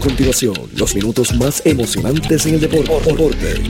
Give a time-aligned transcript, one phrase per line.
[0.00, 3.62] continuación, los minutos más emocionantes en el deporte.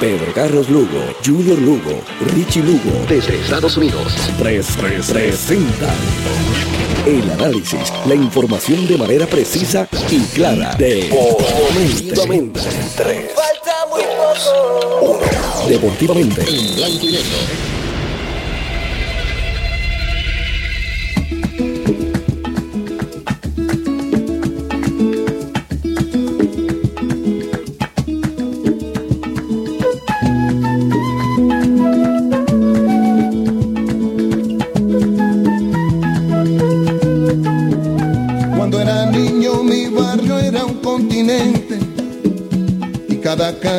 [0.00, 2.02] Pedro Carlos Lugo, Junior Lugo,
[2.34, 4.14] Richie Lugo, desde Estados Unidos.
[4.38, 5.96] presentan
[7.04, 10.74] el análisis, la información de manera precisa y clara.
[10.78, 12.60] Deportivamente.
[12.60, 15.20] Falta muy poco.
[15.68, 16.42] Deportivamente.
[16.42, 17.77] En blanco y negro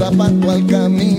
[0.00, 1.13] al caminar.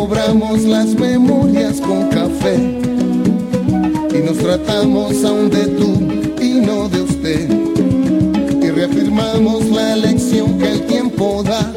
[0.00, 7.50] Recobramos las memorias con café, y nos tratamos aún de tú y no de usted,
[8.62, 11.70] y reafirmamos la lección que el tiempo da,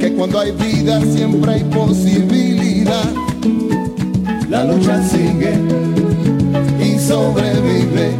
[0.00, 3.12] que cuando hay vida siempre hay posibilidad.
[4.48, 5.58] La lucha sigue
[6.82, 8.12] y sobrevive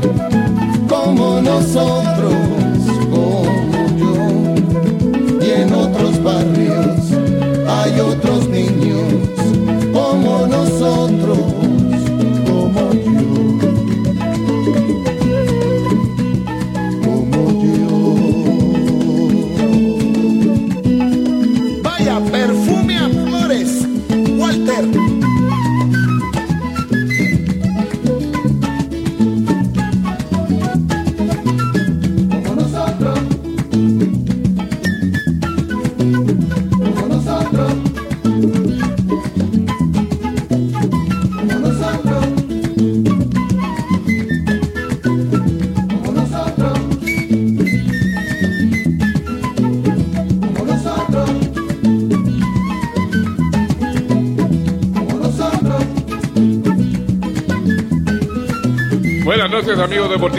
[0.86, 2.34] como nosotros,
[3.10, 3.44] como
[3.98, 5.46] yo.
[5.46, 6.98] Y en otros barrios
[7.66, 8.47] hay otros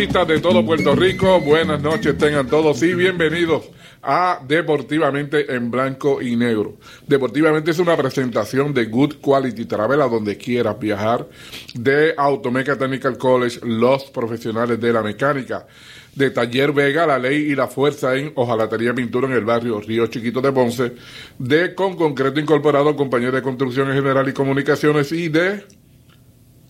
[0.09, 3.69] de todo Puerto Rico, buenas noches tengan todos y bienvenidos
[4.01, 6.77] a Deportivamente en Blanco y Negro.
[7.05, 11.27] Deportivamente es una presentación de Good Quality Travel a donde quieras viajar,
[11.75, 15.67] de Automeca Technical College, los profesionales de la mecánica,
[16.15, 20.07] de Taller Vega, la ley y la fuerza en Ojalatería Pintura en el barrio Río
[20.07, 20.93] Chiquito de Ponce,
[21.37, 25.65] de Con Concreto Incorporado, compañía de construcción en general y comunicaciones y de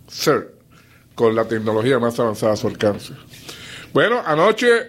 [0.09, 0.58] CERT
[1.19, 3.11] con la tecnología más avanzada a su alcance.
[3.91, 4.87] Bueno, anoche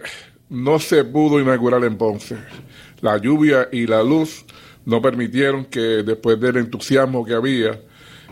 [0.48, 2.36] no se pudo inaugurar en Ponce.
[3.00, 4.44] La lluvia y la luz
[4.84, 7.80] no permitieron que después del entusiasmo que había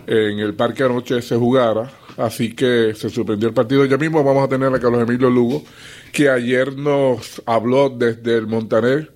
[0.06, 3.84] en el parque anoche se jugara, así que se suspendió el partido.
[3.84, 5.64] Ya mismo vamos a tener a Carlos Emilio Lugo,
[6.12, 9.12] que ayer nos habló desde el Montaner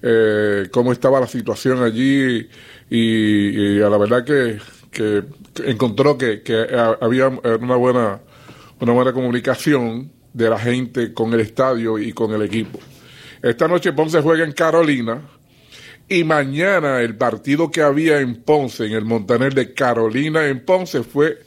[0.00, 2.48] eh, cómo estaba la situación allí
[2.88, 4.58] y, a la verdad que,
[4.92, 5.24] que
[5.64, 6.66] encontró que, que
[7.00, 8.20] había una buena,
[8.78, 12.78] una buena comunicación de la gente con el estadio y con el equipo.
[13.42, 15.20] Esta noche Ponce juega en Carolina
[16.08, 21.02] y mañana el partido que había en Ponce, en el Montaner de Carolina en Ponce,
[21.02, 21.38] fue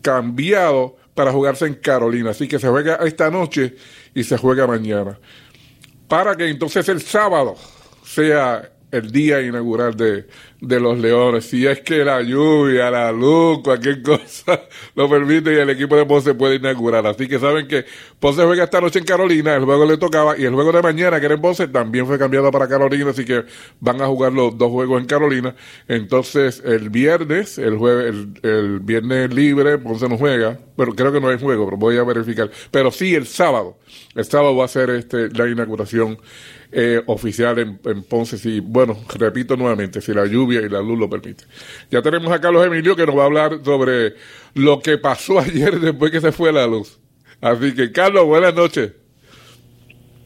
[0.00, 2.30] cambiado para jugarse en Carolina.
[2.30, 3.74] Así que se juega esta noche
[4.14, 5.18] y se juega mañana.
[6.08, 7.56] Para que entonces el sábado
[8.04, 10.26] sea el día inaugural de,
[10.60, 11.44] de los Leones.
[11.44, 14.62] Si es que la lluvia, la luz, cualquier cosa
[14.94, 17.06] lo permite y el equipo de Ponce puede inaugurar.
[17.06, 17.84] Así que saben que
[18.20, 21.18] Ponce juega esta noche en Carolina, el juego le tocaba y el juego de mañana,
[21.18, 23.44] que era en Ponce, también fue cambiado para Carolina, así que
[23.80, 25.54] van a jugar los dos juegos en Carolina.
[25.88, 31.28] Entonces, el viernes, el jueves, el, viernes libre, Ponce no juega, pero creo que no
[31.28, 32.50] hay juego, pero voy a verificar.
[32.70, 33.78] Pero sí, el sábado,
[34.14, 36.18] el sábado va a ser este, la inauguración
[36.74, 38.36] eh, oficial en, Ponce.
[38.36, 41.46] Si, bueno, repito nuevamente, si la lluvia y la luz lo permiten.
[41.90, 44.14] Ya tenemos a Carlos Emilio que nos va a hablar sobre
[44.54, 46.98] lo que pasó ayer después que se fue la luz.
[47.40, 48.92] Así que, Carlos, buenas noches.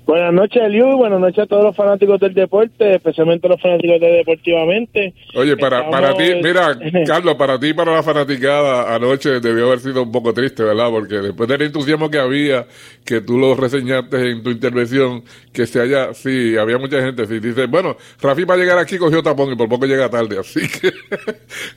[0.08, 4.10] Buenas noches, Eliu, buenas noches a todos los fanáticos del deporte, especialmente los fanáticos de
[4.10, 5.12] Deportivamente.
[5.34, 9.80] Oye, para, para ti, mira, Carlos, para ti y para la fanaticada, anoche debió haber
[9.80, 10.88] sido un poco triste, ¿verdad?
[10.88, 12.64] Porque después del entusiasmo que había,
[13.04, 17.38] que tú lo reseñaste en tu intervención, que se haya, sí, había mucha gente, sí,
[17.38, 20.90] dice, bueno, Rafi para llegar aquí cogió tapón y por poco llega tarde, así que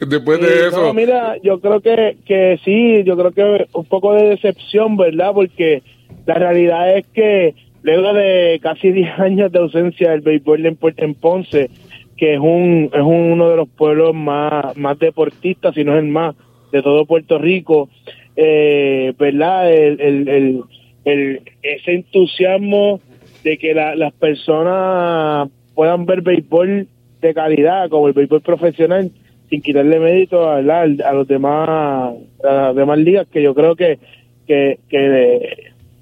[0.05, 0.81] después de eso...
[0.81, 5.33] No, mira, yo creo que, que sí, yo creo que un poco de decepción, ¿verdad?
[5.33, 5.83] Porque
[6.25, 11.13] la realidad es que luego de casi 10 años de ausencia del béisbol en, en
[11.15, 11.69] Ponce,
[12.17, 16.09] que es un es uno de los pueblos más, más deportistas, si no es el
[16.09, 16.35] más,
[16.71, 17.89] de todo Puerto Rico,
[18.35, 19.71] eh, ¿verdad?
[19.71, 20.61] El, el,
[21.05, 23.01] el, ese entusiasmo
[23.43, 26.87] de que las personas puedan ver béisbol
[27.21, 29.11] de calidad, como el béisbol profesional,
[29.49, 32.13] sin quitarle mérito a, a los demás a
[32.43, 33.99] las demás ligas, que yo creo que,
[34.47, 34.77] que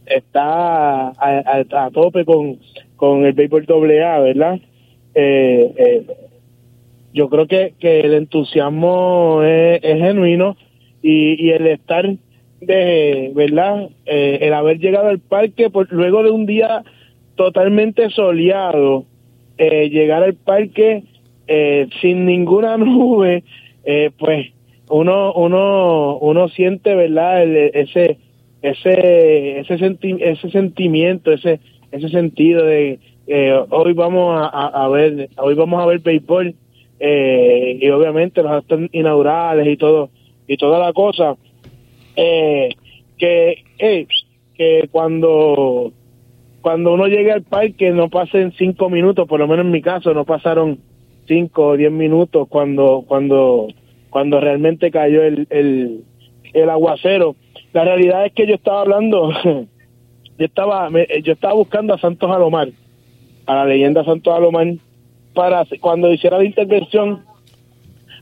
[0.09, 2.59] está a, tope con,
[2.95, 4.59] con el béisbol doble A, ¿verdad?
[5.15, 6.03] Eh, eh,
[7.13, 10.57] yo creo que, que el entusiasmo es, genuino
[11.01, 12.07] y, y, el estar
[12.61, 13.89] de, ¿verdad?
[14.05, 16.83] Eh, el haber llegado al parque luego de un día
[17.35, 19.05] totalmente soleado,
[19.57, 21.03] llegar al parque
[22.01, 23.43] sin ninguna nube,
[24.17, 24.51] pues
[24.89, 27.43] uno, uno, uno siente, ¿verdad?
[27.43, 28.17] ese
[28.61, 31.59] ese ese, ese sentimiento, ese
[31.91, 36.55] ese sentido de eh, hoy vamos a, ver hoy vamos a ver béisbol
[36.99, 40.09] eh, y obviamente los actos inaugurales y todo
[40.47, 41.35] y toda la cosa
[42.15, 42.69] eh,
[43.17, 43.63] que
[44.55, 45.93] que cuando
[46.61, 50.13] cuando uno llegue al parque no pasen cinco minutos por lo menos en mi caso
[50.13, 50.79] no pasaron
[51.27, 53.67] cinco o diez minutos cuando cuando
[54.09, 56.03] cuando realmente cayó el, el,
[56.53, 57.35] el aguacero
[57.73, 60.89] la realidad es que yo estaba hablando, yo estaba,
[61.23, 62.69] yo estaba buscando a Santos Alomar,
[63.45, 64.67] a la leyenda Santos Alomar,
[65.33, 67.23] para cuando hiciera la intervención,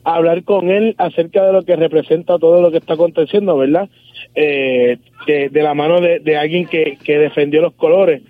[0.04, 3.88] hablar con él acerca de lo que representa todo lo que está aconteciendo, ¿verdad?
[4.34, 8.22] Eh, de, la mano de, alguien que, que, defendió los colores.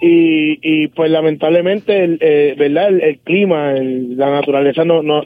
[0.00, 2.88] Y, y pues lamentablemente, el, eh, ¿verdad?
[2.88, 5.24] El, clima, la naturaleza no, no,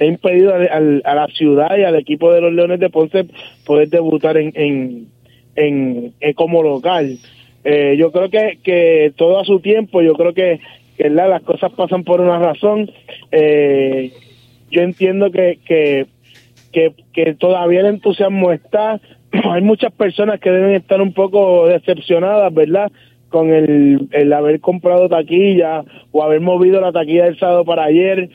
[0.00, 3.26] ha impedido a, la ciudad y al equipo de los Leones de Ponce
[3.64, 5.08] poder debutar en,
[5.56, 7.18] en, como local.
[7.64, 10.60] Eh, yo creo que, que todo a su tiempo, yo creo que,
[10.96, 12.90] que las cosas pasan por una razón.
[13.32, 14.12] Eh,
[14.70, 16.06] yo entiendo que, que,
[17.12, 19.00] que, todavía el entusiasmo está.
[19.44, 22.90] Hay muchas personas que deben estar un poco decepcionadas, ¿verdad?
[23.28, 28.28] Con el, el haber comprado taquilla o haber movido la taquilla del sábado para ayer.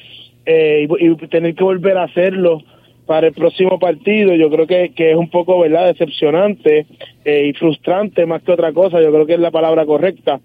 [0.51, 2.63] Eh, y, tener que volver a hacerlo
[3.05, 4.33] para el próximo partido.
[4.33, 6.87] Yo creo que, que es un poco, ¿verdad?, decepcionante
[7.23, 8.99] eh, y frustrante más que otra cosa.
[8.99, 10.39] Yo creo que es la palabra correcta.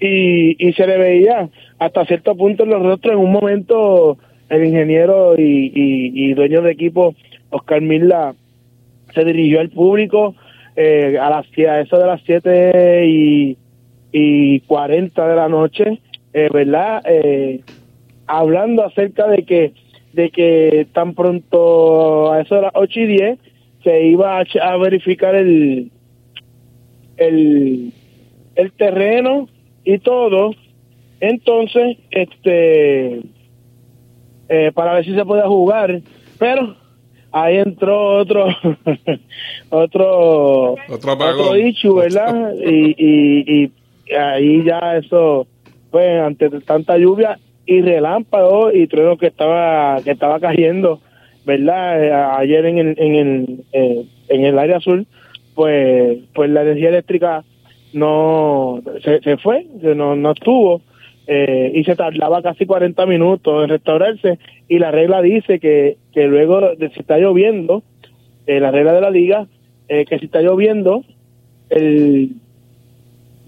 [0.00, 1.48] Y, y se le veía
[1.78, 6.72] hasta cierto punto en los rostros en un momento el ingeniero y, y, dueño de
[6.72, 7.14] equipo
[7.50, 8.34] Oscar Milla
[9.14, 10.34] se dirigió al público
[10.74, 13.56] eh, a las a eso de las 7 y,
[14.10, 16.00] y 40 de la noche,
[16.32, 17.00] eh, ¿verdad?
[17.04, 17.60] Eh,
[18.26, 19.72] hablando acerca de que
[20.16, 23.38] de que tan pronto a eso de las 8 y 10
[23.84, 25.90] se iba a, verificar el,
[27.18, 27.92] el,
[28.56, 29.48] el terreno
[29.84, 30.52] y todo.
[31.20, 33.20] Entonces, este,
[34.48, 36.00] eh, para ver si se podía jugar,
[36.38, 36.76] pero
[37.30, 38.46] ahí entró otro,
[39.70, 42.54] otro, otro, otro ¿verdad?
[42.66, 43.72] y, y,
[44.06, 45.46] y ahí ya eso,
[45.90, 51.00] pues, ante tanta lluvia, y relámpago y trueno que estaba que estaba cayendo
[51.44, 55.06] verdad eh, ayer en el en el eh, en el área azul
[55.54, 57.44] pues pues la energía eléctrica
[57.92, 60.80] no se, se fue no no estuvo
[61.26, 66.28] eh, y se tardaba casi 40 minutos en restaurarse y la regla dice que, que
[66.28, 67.82] luego de si está lloviendo
[68.46, 69.48] la regla de la liga
[69.88, 71.02] que si está lloviendo
[71.68, 72.30] el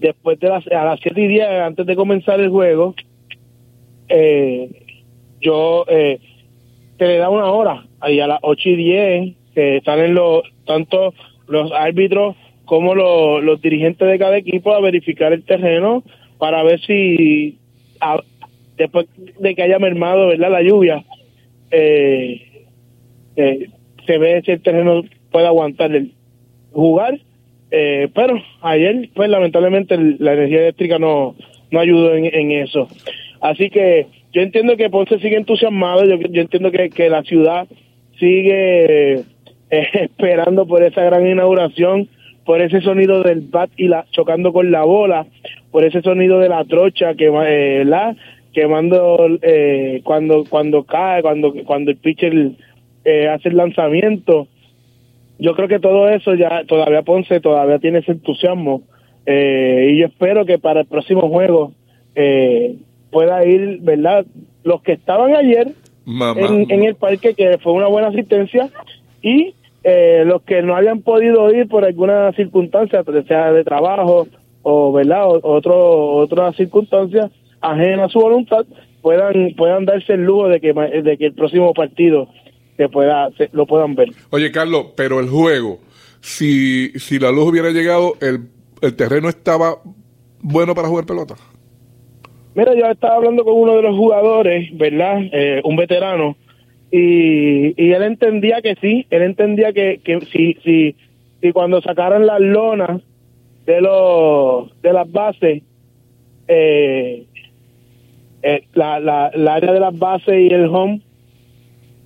[0.01, 2.95] después de las a las 7 y 10 antes de comenzar el juego
[4.09, 4.69] eh,
[5.41, 6.19] yo eh,
[6.97, 11.13] te le da una hora, ahí a las 8 y 10, que salen los, tanto
[11.47, 12.35] los árbitros
[12.65, 16.03] como los, dirigentes de cada equipo a verificar el terreno
[16.37, 17.57] para ver si
[18.77, 19.07] después
[19.39, 21.03] de que haya mermado verdad la lluvia
[21.71, 22.63] eh,
[23.35, 23.69] eh,
[24.05, 26.13] se ve si el terreno puede aguantar el
[26.71, 27.19] jugar.
[27.71, 31.35] Eh, pero ayer pues lamentablemente la energía eléctrica no
[31.71, 32.87] no ayudó en eso
[33.41, 37.67] Así que yo entiendo que Ponce sigue entusiasmado, yo, entiendo que, que la ciudad
[38.19, 39.23] sigue eh,
[39.69, 42.09] esperando por esa gran inauguración,
[42.45, 45.25] por ese sonido del bat y la chocando con la bola,
[45.71, 48.15] por ese sonido de la trocha que eh, la
[48.53, 52.33] quemando eh, cuando cuando cae, cuando cuando el pitcher
[53.05, 54.47] eh, hace el lanzamiento.
[55.37, 58.81] Yo creo que todo eso ya todavía Ponce todavía tiene ese entusiasmo
[59.25, 61.71] eh, y yo espero que para el próximo juego
[62.15, 62.75] eh,
[63.11, 64.25] pueda ir, ¿verdad?
[64.63, 65.73] Los que estaban ayer
[66.05, 68.69] en, el parque, que fue una buena asistencia,
[69.21, 74.27] y eh, los que no hayan podido ir por alguna circunstancia, sea de trabajo
[74.61, 75.27] o, ¿verdad?
[75.27, 78.65] O, otro, otras circunstancias ajena a su voluntad,
[79.01, 82.29] puedan, puedan darse el lujo de que, de que el próximo partido
[82.77, 84.09] se pueda, lo puedan ver.
[84.29, 85.79] Oye, Carlos, pero el juego,
[86.21, 88.47] si, si la luz hubiera llegado, el,
[88.81, 89.75] el terreno estaba
[90.41, 91.35] bueno para jugar pelota.
[92.55, 95.21] Mira, yo estaba hablando con uno de los jugadores, ¿verdad?
[95.31, 96.35] Eh, un veterano,
[96.91, 100.95] y, y él entendía que sí, él entendía que, que si, si,
[101.41, 103.01] si cuando sacaran las lonas
[103.65, 105.61] de los de las bases,
[106.47, 107.25] eh,
[108.41, 111.01] eh, la, la, la área de las bases y el home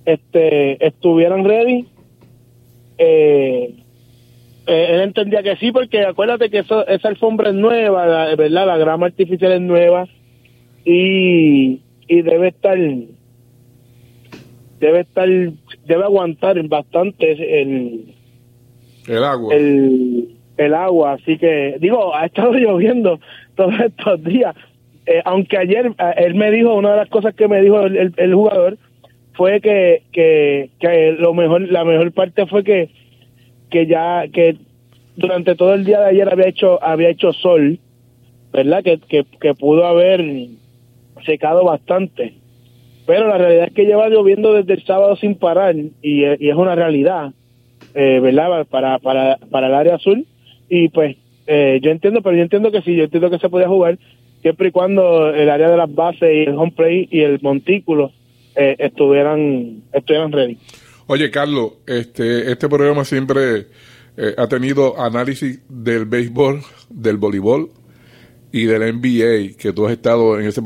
[0.04, 1.86] este estuvieran ready,
[2.98, 3.74] eh,
[4.66, 8.66] él entendía que sí, porque acuérdate que eso, esa alfombra es nueva, ¿verdad?
[8.66, 10.06] La grama artificial es nueva
[10.84, 12.78] y, y debe estar
[14.80, 15.28] debe estar
[15.86, 18.14] debe aguantar bastante el
[19.06, 19.54] el agua.
[19.54, 23.20] el, el agua así que digo ha estado lloviendo
[23.54, 24.54] todos estos días.
[25.06, 28.14] Eh, aunque ayer eh, él me dijo una de las cosas que me dijo el,
[28.16, 28.78] el, jugador
[29.34, 32.90] fue que, que, que lo mejor la mejor parte fue que
[33.70, 34.56] que ya que
[35.16, 37.78] durante todo el día de ayer había hecho había hecho sol
[38.52, 40.22] verdad que, que, que pudo haber
[41.24, 42.34] secado bastante.
[43.06, 46.74] Pero la realidad es que lleva lloviendo desde el sábado sin parar y, es una
[46.74, 47.32] realidad,
[47.94, 48.66] eh, ¿verdad?
[48.66, 50.26] Para, para, para el área azul.
[50.68, 51.16] Y pues
[51.46, 53.98] eh, yo entiendo, pero yo entiendo que sí, yo entiendo que se podía jugar
[54.40, 58.12] siempre y cuando el área de las bases y el home play y el montículo
[58.56, 60.58] eh, estuvieran, estuvieran ready.
[61.06, 63.66] Oye, Carlos, este, este programa siempre
[64.16, 67.70] eh, ha tenido análisis del béisbol, del voleibol
[68.54, 70.62] y del NBA, que tú has estado en ese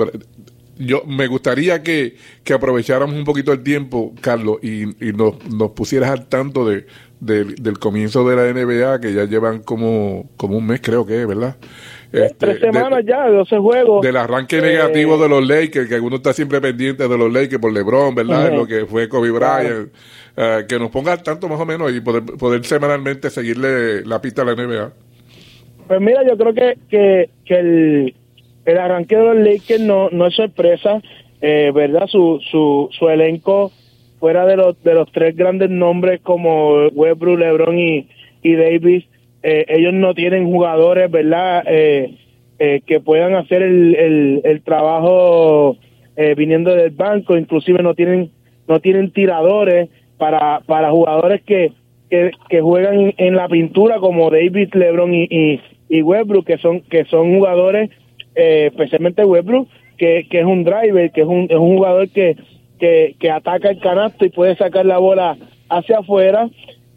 [0.77, 5.71] yo me gustaría que, que, aprovecháramos un poquito el tiempo, Carlos, y, y nos, nos,
[5.71, 6.85] pusieras al tanto de,
[7.19, 11.27] del comienzo de la NBA, que ya llevan como, como un mes, creo que es,
[11.27, 11.57] ¿verdad?
[12.13, 14.03] Este, Tres semanas ya, 12 juegos.
[14.03, 17.61] Del arranque negativo eh, de los Lakers, que uno está siempre pendiente de los Lakers
[17.61, 18.53] por LeBron, ¿verdad?
[18.53, 19.89] Lo que fue Kobe Bryant.
[20.37, 24.21] Eh, que nos ponga al tanto más o menos y poder, poder semanalmente seguirle la
[24.21, 24.93] pista a la NBA.
[25.89, 28.15] Pues mira, yo creo que, que, que el
[28.67, 31.01] el arranque de los Lakers no, no es sorpresa,
[31.41, 32.07] eh, ¿verdad?
[32.07, 33.73] Su, su, su elenco
[34.21, 38.09] fuera de los de los tres grandes nombres como Westbrook, LeBron y,
[38.43, 39.07] y Davis,
[39.43, 41.65] eh, ellos no tienen jugadores, ¿verdad?
[41.67, 42.19] Eh,
[42.59, 45.77] eh, que puedan hacer el, el, el trabajo
[46.37, 48.33] viniendo del banco, inclusive no tienen
[48.67, 51.71] no tienen tiradores para para jugadores que
[52.11, 56.81] que, que juegan en, la pintura como Davis, LeBron y, y, y Westbrook, que son
[56.83, 57.91] que son jugadores,
[58.35, 62.37] especialmente Westbrook, que, que es un driver, que es un, es un jugador que
[62.79, 65.37] que, que ataca el canasto y puede sacar la bola
[65.69, 66.49] hacia afuera.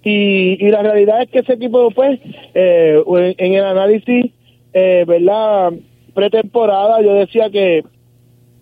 [0.03, 2.19] Y, y la realidad es que ese equipo, pues,
[2.53, 3.01] eh,
[3.37, 4.31] en, el análisis,
[4.73, 5.73] eh, ¿verdad?
[6.13, 7.83] Pretemporada, yo decía que,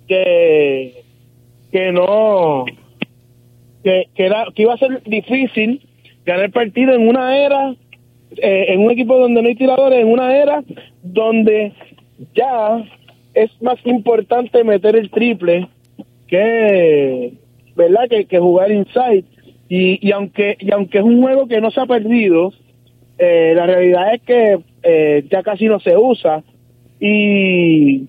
[0.07, 1.03] que,
[1.71, 2.65] que no,
[3.83, 5.81] que, que, era, que iba a ser difícil
[6.25, 7.73] ganar partido en una era,
[8.37, 10.63] eh, en un equipo donde no hay tiradores, en una era
[11.03, 11.73] donde
[12.35, 12.83] ya
[13.33, 15.67] es más importante meter el triple
[16.27, 17.33] que,
[17.75, 18.07] ¿verdad?
[18.27, 19.25] Que, jugar inside.
[19.67, 22.53] Y, y, aunque, y aunque es un juego que no se ha perdido,
[23.17, 26.43] eh, la realidad es que eh, ya casi no se usa.
[26.99, 28.07] Y,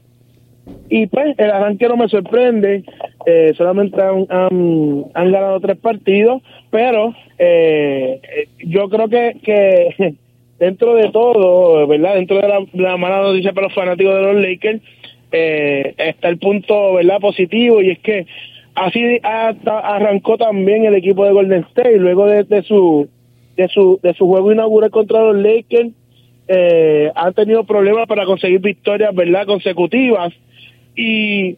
[0.88, 2.84] y pues el arranque no me sorprende.
[3.26, 7.14] Eh, solamente han, ganado tres partidos, pero
[8.58, 10.14] yo creo que, que
[10.58, 12.14] dentro de todo, ¿verdad?
[12.14, 14.80] Dentro de la, la mala noticia para los fanáticos de los Lakers,
[15.32, 18.26] eh, está el punto verdad positivo y es que
[18.74, 23.08] así arrancó también el equipo de Golden State luego de, su
[23.56, 25.90] de su de su juego inaugural contra los Lakers
[26.48, 30.32] eh, han tenido problemas para conseguir victorias verdad consecutivas
[30.96, 31.56] y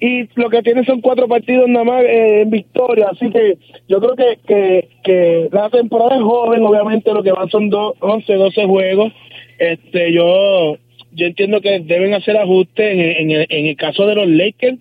[0.00, 3.58] y lo que tienen son cuatro partidos nada más eh, en victoria así que
[3.88, 7.94] yo creo que, que, que la temporada es joven obviamente lo que van son dos,
[7.98, 9.12] 11 12 juegos
[9.58, 10.76] este yo
[11.12, 14.78] yo entiendo que deben hacer ajustes en, el, en el caso de los Lakers.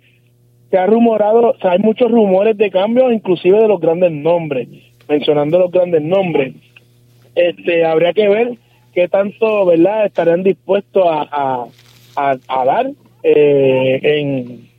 [0.70, 4.68] Se ha rumorado, o sea, hay muchos rumores de cambios, inclusive de los grandes nombres,
[5.08, 6.54] mencionando los grandes nombres.
[7.36, 8.58] Este, habría que ver
[8.94, 11.66] qué tanto, ¿verdad?, estarán dispuestos a,
[12.16, 12.92] a, dar
[13.36, 14.70] eh, en,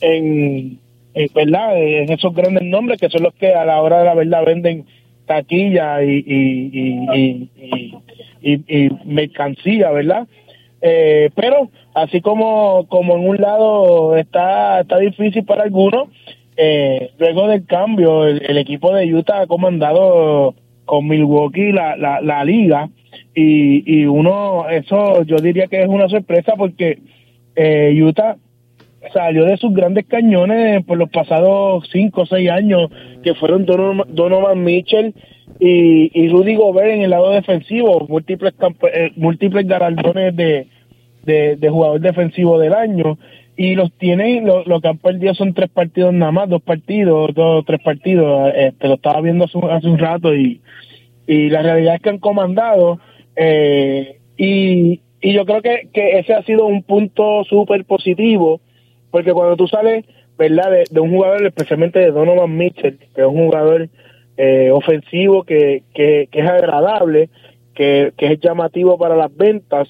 [0.00, 0.78] en,
[1.34, 4.44] ¿verdad?, en esos grandes nombres que son los que a la hora de la verdad
[4.44, 4.86] venden
[5.26, 7.50] taquilla y, y,
[8.42, 10.26] y, y mercancía, ¿verdad?
[10.80, 16.08] Eh, pero así como, como en un lado está, está difícil para algunos,
[16.56, 22.44] eh, luego del cambio, el, equipo de Utah ha comandado con Milwaukee la, la, la
[22.44, 22.88] liga
[23.34, 26.98] y, y uno, eso yo diría que es una sorpresa porque
[27.56, 28.36] eh, Utah
[29.12, 32.90] salió de sus grandes cañones por los pasados cinco o seis años,
[33.22, 35.14] que fueron Donovan, Mitchell
[35.58, 38.54] y, Rudy Gobert en el lado defensivo, múltiples,
[39.16, 40.66] múltiples galardones de,
[41.24, 43.18] de, jugador defensivo del año.
[43.56, 47.64] Y los tienen, lo, que han perdido son tres partidos nada más, dos partidos, dos,
[47.64, 50.60] tres partidos, este, lo estaba viendo hace, un rato y,
[51.26, 52.98] y la realidad es que han comandado
[53.36, 58.60] eh, y, y yo creo que, que ese ha sido un punto súper positivo
[59.10, 60.04] porque cuando tú sales,
[60.36, 60.70] ¿verdad?
[60.90, 63.88] De, un jugador, especialmente de Donovan Mitchell, que es un jugador
[64.36, 67.30] eh, ofensivo que, que, es agradable,
[67.74, 69.88] que, es llamativo para las ventas,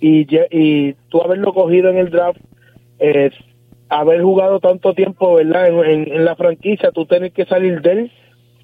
[0.00, 2.40] y, y tú haberlo cogido en el draft,
[2.98, 3.32] es
[3.88, 5.68] haber jugado tanto tiempo, ¿verdad?
[5.86, 8.12] En, la franquicia, tú tienes que salir de él,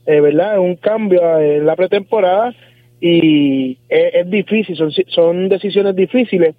[0.04, 0.58] eh, ¿verdad?
[0.58, 2.52] Un cambio en la pretemporada
[3.00, 6.54] y es, difícil, son, son decisiones difíciles,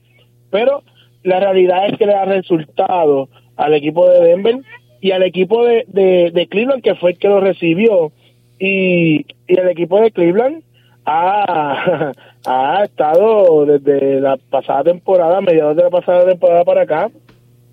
[0.50, 0.84] pero
[1.24, 4.60] la realidad es que le da resultado al equipo de Denver
[5.02, 8.12] y al equipo de, de, Cleveland, que fue el que lo recibió,
[8.58, 10.64] y, y el equipo de Cleveland
[11.06, 12.12] ha,
[12.46, 17.10] ha estado desde la pasada temporada, mediados de la pasada temporada para acá,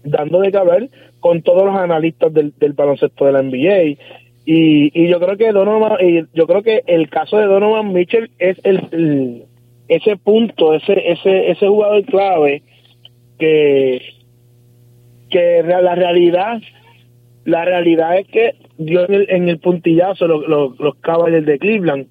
[0.05, 3.99] dando de caber con todos los analistas del baloncesto de la NBA.
[4.47, 8.31] Y, y yo creo que Donovan, y yo creo que el caso de Donovan Mitchell
[8.39, 9.45] es el,
[9.89, 12.63] ese punto, ese, ese, ese jugador clave
[13.39, 14.01] que,
[15.29, 16.63] que la realidad,
[17.45, 21.59] la realidad es que dio en el, en el puntillazo los, los, los Cavaliers de
[21.59, 22.07] Cleveland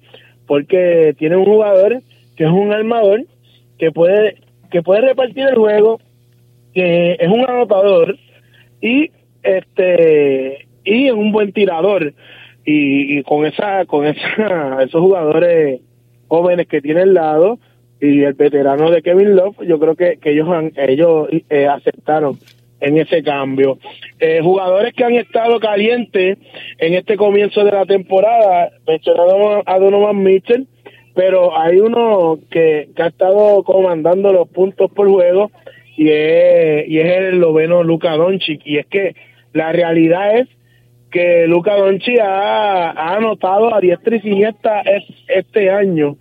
[0.46, 2.02] porque tiene un jugador
[2.36, 3.24] que es un armador
[3.78, 4.36] que puede
[4.70, 6.00] que puede repartir el juego,
[6.74, 8.16] que es un anotador
[8.80, 9.10] y
[9.42, 12.14] este y es un buen tirador
[12.64, 15.80] y, con esa con esa esos jugadores
[16.28, 17.58] jóvenes que tiene al lado
[18.00, 22.38] y el veterano de Kevin Love, yo creo que, que ellos han, ellos eh, aceptaron
[22.80, 23.78] en ese cambio.
[24.20, 26.38] Eh, jugadores que han estado calientes
[26.78, 30.66] en este comienzo de la temporada, mencionamos a Donovan Mitchell,
[31.14, 35.50] pero hay uno que, ha estado comandando los puntos por juego
[35.96, 38.60] y es, y es el noveno Luca Doncic.
[38.66, 39.14] Y es que
[39.54, 40.48] la realidad es
[41.10, 44.82] que Luca Donchi ha, anotado a diestra y siniestra
[45.28, 46.16] este año,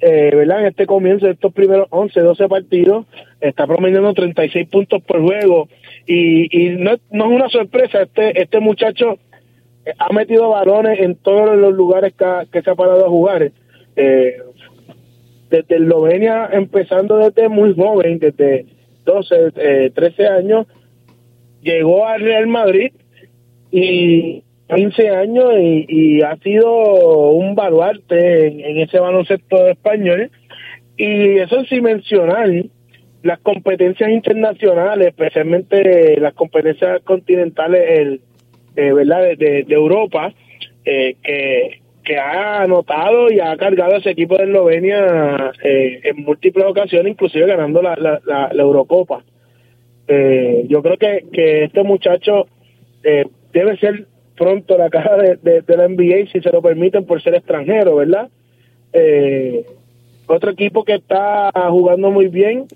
[0.00, 0.60] eh, ¿verdad?
[0.60, 3.06] En este comienzo de estos primeros 11, 12 partidos,
[3.40, 5.68] está promediando 36 puntos por juego
[6.06, 9.18] y, y no, no es una sorpresa, este, este muchacho
[9.98, 12.14] ha metido balones en todos los lugares
[12.50, 13.52] que, se ha parado a jugar.
[13.96, 14.36] Eh,
[15.50, 18.66] desde Eslovenia, empezando desde muy joven, desde
[19.04, 20.66] 12, eh, 13 años,
[21.62, 22.92] llegó al Real Madrid
[23.76, 30.30] y 15 años y, ha sido un baluarte en, ese baloncesto español.
[30.96, 32.48] Y eso sin mencionar
[33.22, 38.20] las competencias internacionales, especialmente las competencias continentales, el,
[38.76, 39.36] eh, ¿verdad?
[39.36, 40.32] De, Europa,
[40.84, 46.22] eh, que, que ha anotado y ha cargado a ese equipo de Eslovenia eh, en
[46.22, 49.24] múltiples ocasiones, inclusive ganando la, la, la, Eurocopa.
[50.06, 52.46] Eh, yo creo que, que este muchacho
[53.04, 57.34] eh, debe ser pronto la cara de, la NBA si se lo permiten por ser
[57.36, 58.28] extranjero, ¿verdad?
[58.92, 59.64] Eh,
[60.26, 62.66] otro equipo que está jugando muy bien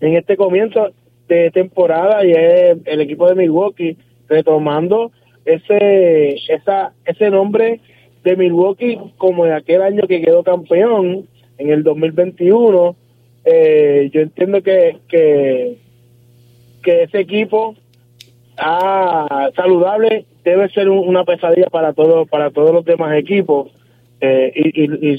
[0.00, 0.92] en este comienzo
[1.28, 3.96] de temporada y es el equipo de Milwaukee
[4.28, 5.10] retomando
[5.44, 7.80] ese esa ese nombre
[8.22, 11.26] de Milwaukee como de aquel año que quedó campeón
[11.58, 12.96] en el 2021
[13.46, 15.78] eh, yo entiendo que, que
[16.82, 17.74] que ese equipo
[18.58, 23.72] ah, saludable debe ser una pesadilla para todos para todos los demás equipos.
[24.20, 24.52] Eh,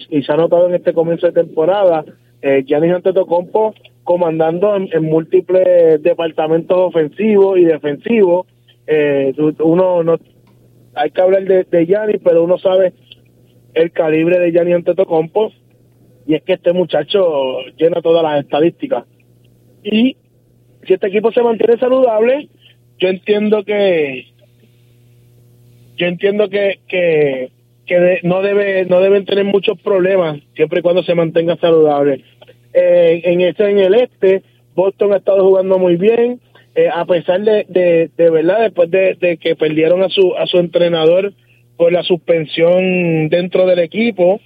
[0.09, 2.05] y, se ha notado en este comienzo de temporada
[2.41, 8.47] eh, Giannis Antetokounmpo comandando en, múltiples departamentos ofensivos y defensivos.
[8.87, 10.17] Eh, uno no
[10.95, 12.93] hay que hablar de, de Giannis pero uno sabe
[13.73, 15.51] el calibre de Giannis Antetokounmpo
[16.27, 19.05] y es que este muchacho llena todas las estadísticas.
[19.83, 20.17] Y
[20.85, 22.49] si este equipo se mantiene saludable
[22.99, 24.27] yo entiendo que
[25.97, 27.49] yo entiendo que, que,
[28.23, 32.23] no debe no deben tener muchos problemas siempre y cuando se mantenga saludable.
[32.73, 36.41] Eh, en este en el este Boston ha estado jugando muy bien
[36.73, 41.33] eh, a pesar de, de, verdad después de, que perdieron a su a su entrenador
[41.77, 44.41] por la suspensión dentro del equipo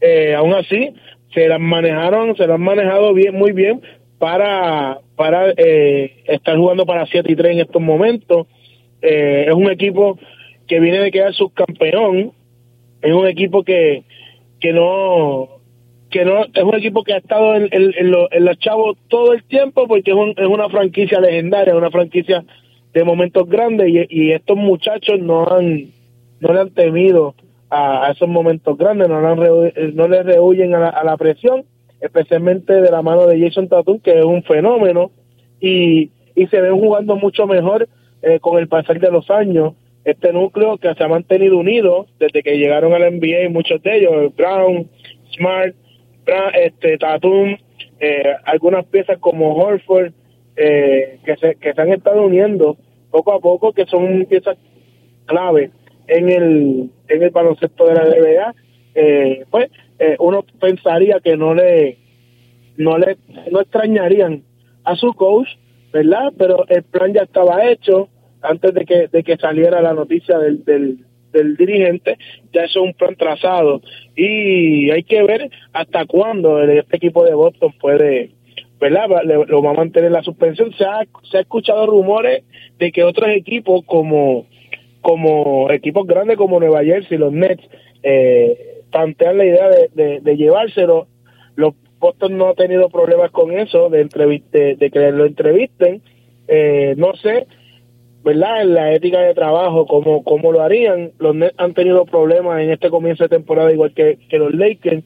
[0.00, 0.94] eh, aún así
[1.34, 3.80] se las manejaron se las han manejado bien muy bien
[4.18, 8.48] para para eh, estar jugando para 7 y 3 en estos momentos.
[9.00, 10.18] Eh, es un equipo
[10.66, 12.32] que viene de quedar subcampeón,
[13.00, 14.02] es un equipo que,
[14.58, 15.60] que no
[16.10, 19.86] que no es un equipo que ha estado en, en, los chavos todo el tiempo
[19.86, 22.44] porque es, es, una franquicia legendaria, una franquicia
[22.92, 25.86] de momentos grandes y, estos muchachos no han
[26.40, 27.36] no le han temido
[27.70, 31.64] a, esos momentos grandes, no, le no le rehuyen a la, presión,
[32.02, 35.12] especialmente de la mano de Jason Tatum, que es un fenómeno,
[35.60, 37.88] y, y se ven jugando mucho mejor
[38.22, 39.74] eh, con el pasar de los años.
[40.04, 44.34] Este núcleo que se ha mantenido unido desde que llegaron al NBA, muchos de ellos,
[44.36, 44.90] Brown,
[45.36, 45.74] Smart,
[46.54, 47.56] este, Tatum,
[48.00, 50.12] eh, algunas piezas como Horford,
[50.56, 52.76] eh, que, se, que se han estado uniendo
[53.10, 54.58] poco a poco, que son piezas
[55.26, 55.70] clave
[56.08, 58.54] en el, en el baloncesto de la NBA,
[58.94, 59.70] eh, pues
[60.02, 61.98] eh, uno pensaría que no le,
[62.76, 63.16] no le,
[63.52, 64.42] no extrañarían
[64.82, 65.48] a su coach,
[65.92, 66.32] ¿verdad?
[66.36, 68.08] Pero el plan ya estaba hecho,
[68.40, 72.18] antes de que, de que saliera la noticia del, del, dirigente,
[72.52, 73.80] ya es un plan trazado.
[74.16, 78.32] Y hay que ver hasta cuándo este equipo de Boston puede,
[78.80, 79.06] ¿verdad?
[79.24, 80.72] lo va a mantener la suspensión.
[80.74, 82.42] Se ha, se ha escuchado rumores
[82.78, 84.46] de que otros equipos como,
[85.00, 87.62] como equipos grandes como Nueva Jersey, los Nets,
[88.02, 91.08] eh, plantean la idea de, de, llevárselo.
[91.56, 96.02] Los Boston no ha tenido problemas con eso, de, que lo entrevisten.
[96.46, 97.46] Eh, no sé
[98.24, 98.62] ¿verdad?
[98.62, 101.12] En la ética de trabajo, como, como lo harían.
[101.18, 105.02] Los Nets han tenido problemas en este comienzo de temporada, igual que, los Lakers.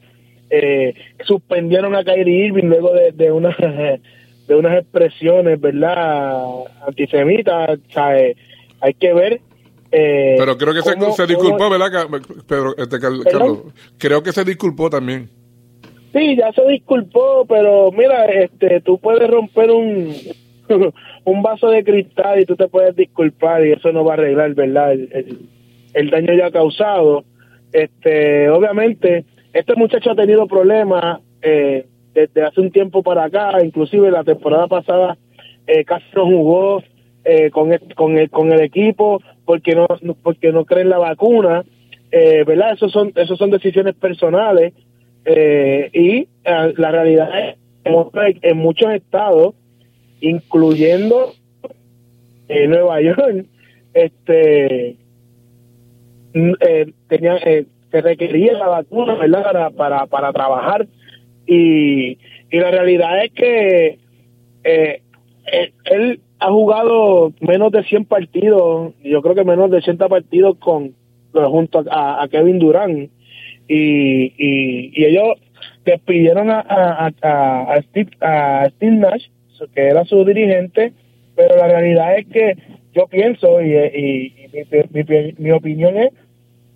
[0.49, 0.93] Eh,
[1.25, 3.55] suspendieron a Kyrie Irving luego de, de, una,
[4.47, 6.45] de unas expresiones, ¿verdad?
[6.87, 8.37] Antisemitas, ¿sabes?
[8.79, 9.41] Hay que ver.
[9.91, 12.07] Eh, Pero creo que se, se, disculpó, ¿verdad,
[12.47, 12.75] Pedro?
[12.77, 13.63] Este, Carlos?
[13.97, 15.29] Creo que se disculpó también.
[16.13, 20.13] Sí, ya se disculpó, pero mira, este, tú puedes romper un,
[21.25, 24.53] un vaso de cristal y tú te puedes disculpar y eso no va a arreglar,
[24.55, 24.93] ¿verdad?
[24.93, 27.23] El, daño ya causado.
[27.71, 34.09] Este, obviamente, este muchacho ha tenido problemas eh, desde hace un tiempo para acá, inclusive
[34.09, 35.17] la temporada pasada
[35.67, 36.81] eh, casi no jugó
[37.25, 39.87] eh, con, el, con, el, con el equipo porque no
[40.21, 41.63] porque no creen la vacuna,
[42.11, 42.73] eh, ¿verdad?
[42.73, 44.73] Esos son, esos son decisiones personales
[45.25, 49.55] eh, y la realidad es que en muchos estados
[50.19, 51.33] incluyendo
[52.49, 53.45] en Nueva York,
[53.93, 54.97] este
[56.33, 59.43] eh, tenía, eh, se requería la vacuna, ¿verdad?
[59.43, 60.87] Para, para, para trabajar.
[61.45, 62.17] Y,
[62.51, 63.99] y la realidad es que
[64.63, 65.01] eh,
[65.51, 70.57] eh, él ha jugado menos de 100 partidos, yo creo que menos de 80 partidos
[70.57, 70.93] con
[71.33, 73.09] junto a, Kevin Durant.
[73.67, 75.37] Y, y, ellos
[75.85, 77.07] despidieron a, a,
[77.73, 79.25] a, Steve, a Steve Nash,
[79.73, 80.93] que era su dirigente,
[81.35, 82.57] pero la realidad es que
[82.93, 84.33] yo pienso y, y,
[84.91, 86.11] mi, mi, opinión es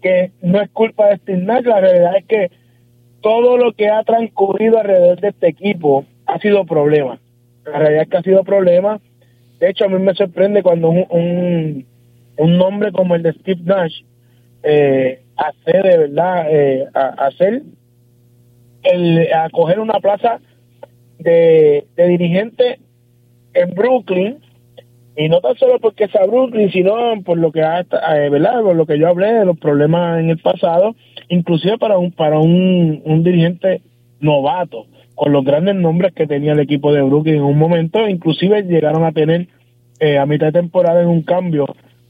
[0.01, 2.51] que no es culpa de Steve Nash, la realidad es que
[3.21, 7.19] todo lo que ha transcurrido alrededor de este equipo ha sido problema.
[7.65, 8.99] La realidad es que ha sido problema.
[9.61, 11.85] De hecho, a mí me sorprende cuando un,
[12.35, 14.01] un, nombre como el de Steve Nash
[14.63, 17.61] eh, hace de verdad, eh, a, hacer,
[18.81, 20.39] el, a coger una plaza
[21.19, 22.79] de, de dirigente
[23.53, 24.39] en Brooklyn.
[25.15, 28.63] Y no tan solo porque sea Brooklyn, sino por lo que ha, eh, ¿verdad?
[28.63, 30.95] Por lo que yo hablé de los problemas en el pasado,
[31.29, 33.83] inclusive para un para un, un dirigente
[34.21, 38.63] novato, con los grandes nombres que tenía el equipo de Brooklyn en un momento, inclusive
[38.63, 39.47] llegaron a tener
[39.99, 41.65] eh, a mitad de temporada en un cambio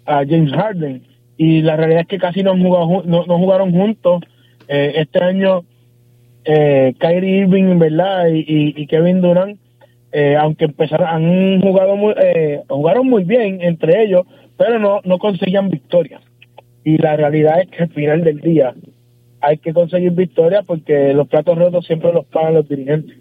[0.06, 1.04] a James Harden
[1.38, 4.22] y la realidad es que casi no, jugado, no, jugaron juntos.
[4.68, 5.64] Eh, este año
[6.46, 8.28] eh, Kyrie Irving, ¿verdad?
[8.30, 9.58] Y, y Kevin Durant
[10.12, 14.24] eh, aunque empezaron, han jugado muy, eh, jugaron muy bien entre ellos,
[14.58, 16.22] pero no, no conseguían victorias.
[16.84, 18.74] Y la realidad es que al final del día
[19.42, 23.18] hay que conseguir victorias porque los platos rotos siempre los pagan los dirigentes.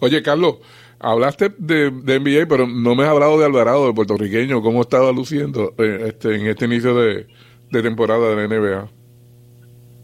[0.00, 0.56] Oye, Carlos,
[0.98, 4.62] hablaste de, de NBA, pero no me has hablado de Alvarado, de puertorriqueño.
[4.62, 7.26] ¿Cómo estaba luciendo eh, este, en este inicio de,
[7.70, 8.88] de temporada de la NBA?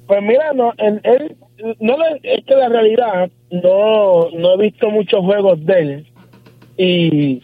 [0.06, 1.36] Pues mira, no, él,
[1.80, 6.06] no es que la realidad no, no he visto muchos juegos de él
[6.76, 7.42] y,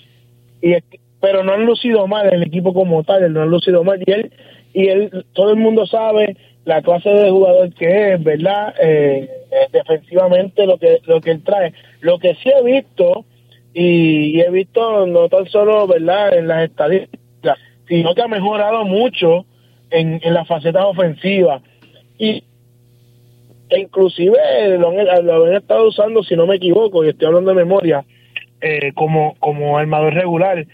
[0.62, 0.76] y
[1.20, 4.32] pero no han lucido mal el equipo como tal, no han lucido mal y él
[4.72, 8.74] y él todo el mundo sabe la clase de jugador que es, ¿verdad?
[8.80, 11.72] Eh, eh, defensivamente lo que lo que él trae.
[12.00, 13.24] Lo que sí he visto
[13.72, 16.36] y, y he visto no tan solo, ¿verdad?
[16.36, 19.46] En las estadísticas, sino que ha mejorado mucho
[19.94, 21.62] en, las facetas ofensivas
[22.18, 22.42] y
[23.70, 24.36] e inclusive
[24.78, 28.04] lo han, estado usando, si no me equivoco, y estoy hablando de memoria,
[28.60, 30.66] eh, como, como armador regular,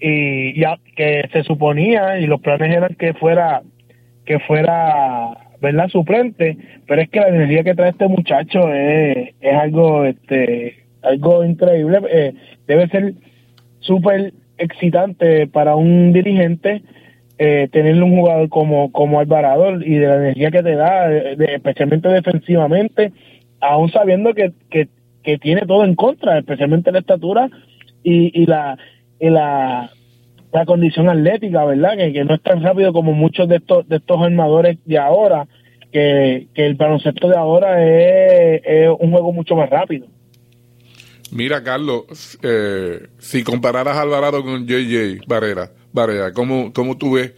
[0.00, 3.62] y ya que se suponía, y los planes eran que fuera,
[4.24, 6.56] que fuera, ¿verdad?, suplente,
[6.86, 12.00] pero es que la energía que trae este muchacho es, es algo, este, algo increíble,
[12.10, 12.34] eh,
[12.66, 13.14] debe ser
[13.80, 16.82] súper excitante para un dirigente
[17.38, 22.08] eh, tenerle un jugador como, como Alvarado y de la energía que te da, especialmente
[22.08, 23.12] defensivamente,
[23.60, 24.88] aún sabiendo que, que,
[25.38, 27.48] tiene todo en contra, especialmente la estatura
[28.02, 28.76] y, y la
[29.20, 29.90] y la,
[30.52, 31.96] la condición atlética, ¿verdad?
[31.96, 35.46] Que, no es tan rápido como muchos de estos de estos armadores de ahora,
[35.92, 40.06] que, que el baloncesto de ahora es, es un juego mucho más rápido.
[41.32, 47.34] Mira, Carlos, eh, si compararas a Alvarado con JJ Barrera, Barrera, ¿cómo, cómo tú ves?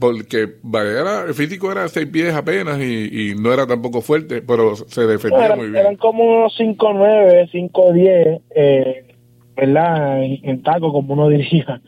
[0.00, 5.06] Porque Barrera, el físico era seis pies apenas y, no era tampoco fuerte, pero se
[5.06, 5.76] defendía muy bien.
[5.76, 9.05] Eran como unos 5'9", 5'10", eh,
[9.56, 10.22] ¿verdad?
[10.22, 11.80] En, taco, como uno diría.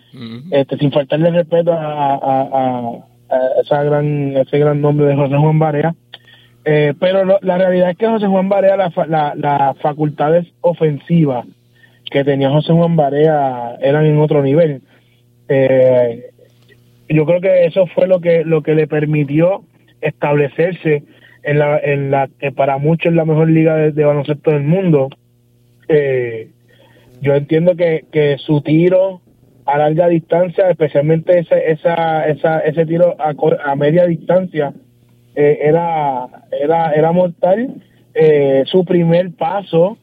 [0.50, 3.04] este, sin faltarle respeto a, a,
[3.62, 5.94] esa gran, ese gran nombre de José Juan Barea.
[6.64, 11.46] Eh, pero la realidad es que José Juan Barea, las la, facultades ofensivas
[12.11, 14.83] que tenía José Juan Barea eran en otro nivel.
[15.48, 16.31] Eh,
[17.09, 19.62] yo creo que eso fue lo que lo que le permitió
[20.02, 21.04] establecerse
[21.42, 25.09] en la en la que para muchos es la mejor liga de, baloncesto del mundo.
[25.88, 26.50] Eh,
[27.20, 29.20] yo entiendo que, que su tiro
[29.64, 34.72] a larga distancia, especialmente ese, esa, esa, ese tiro a, a media distancia,
[35.35, 37.74] eh, era, era, era mortal.
[38.14, 39.98] Eh, su primer paso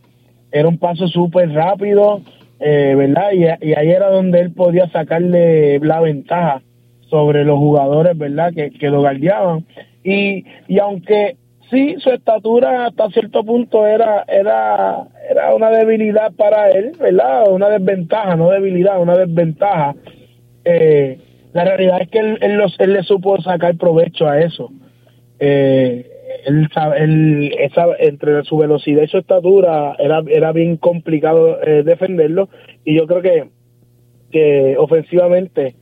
[0.52, 2.22] era un paso súper rápido,
[2.60, 3.32] eh, ¿verdad?
[3.34, 6.62] Y, ahí era donde él podía sacarle la ventaja
[7.10, 8.54] sobre los jugadores, ¿verdad?
[8.54, 9.66] Que, que lo guardiaban.
[10.04, 11.38] Y, y aunque
[11.70, 17.50] sí, su estatura hasta cierto punto era, era, era una debilidad para él, ¿verdad?
[17.50, 19.96] Una desventaja, no debilidad, una desventaja.
[20.64, 24.72] la realidad es que él, él, él le supo sacar provecho a eso
[25.40, 26.10] eh,
[26.46, 32.50] él, él esa, entre su velocidad y su estatura era, era bien complicado eh, defenderlo
[32.84, 33.50] y yo creo que,
[34.32, 35.76] que ofensivamente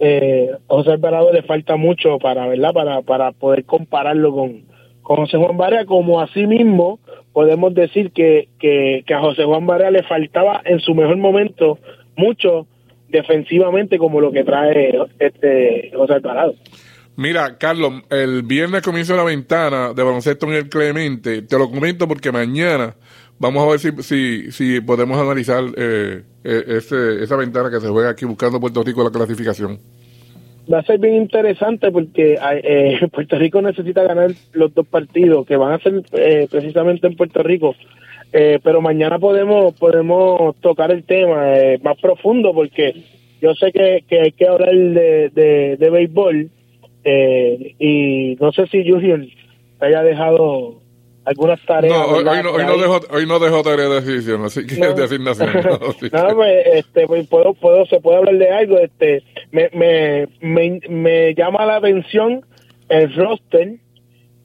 [0.00, 4.62] eh, José Alvarado le falta mucho para verdad para, para poder compararlo con,
[5.08, 7.00] con José Juan Barea como así mismo
[7.32, 11.78] podemos decir que, que, que a José Juan Barea le faltaba en su mejor momento
[12.14, 12.66] mucho
[13.08, 16.54] defensivamente como lo que trae este José Alvarado
[17.16, 21.42] Mira, Carlos, el viernes comienza la ventana de baloncesto en el Clemente.
[21.42, 22.94] Te lo comento porque mañana
[23.40, 27.88] vamos a ver si, si, si podemos analizar eh, eh, ese, esa ventana que se
[27.88, 29.80] juega aquí buscando Puerto Rico la clasificación.
[30.72, 35.56] Va a ser bien interesante porque eh, Puerto Rico necesita ganar los dos partidos que
[35.56, 37.74] van a ser eh, precisamente en Puerto Rico.
[38.32, 42.94] Eh, pero mañana podemos podemos tocar el tema eh, más profundo porque
[43.40, 46.50] yo sé que, que hay que hablar de, de, de béisbol
[47.04, 49.24] eh, y no sé si Junior
[49.80, 50.82] haya dejado
[51.24, 51.94] algunas tareas.
[51.96, 54.94] No, hoy, no, hoy no dejo, hoy no dejo tarea de decisión, así que No.
[54.94, 55.50] de asignación.
[55.80, 56.08] no, sí.
[56.12, 58.78] No, pues, este, pues, puedo, puedo, se puede hablar de algo.
[58.78, 62.44] Este, me, me, me, me llama la atención
[62.88, 63.74] el roster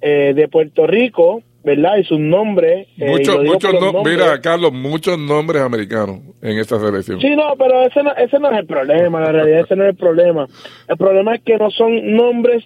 [0.02, 1.96] eh, de Puerto Rico, ¿verdad?
[1.96, 2.88] Y sus nombres.
[3.00, 4.18] eh, Muchos, muchos no- nombres.
[4.18, 7.22] mira, Carlos, muchos nombres americanos en esta selección.
[7.22, 9.92] Sí, no, pero ese no, ese no es el problema, la realidad ese no es
[9.92, 10.46] el problema.
[10.90, 12.66] El problema es que no son nombres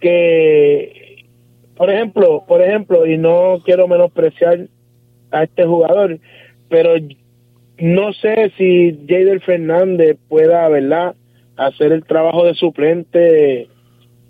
[0.00, 1.11] que,
[1.76, 4.68] por ejemplo, por ejemplo, y no quiero menospreciar
[5.30, 6.18] a este jugador,
[6.68, 6.94] pero
[7.78, 11.14] no sé si Jader Fernández pueda, ¿verdad?,
[11.56, 13.68] hacer el trabajo de suplente,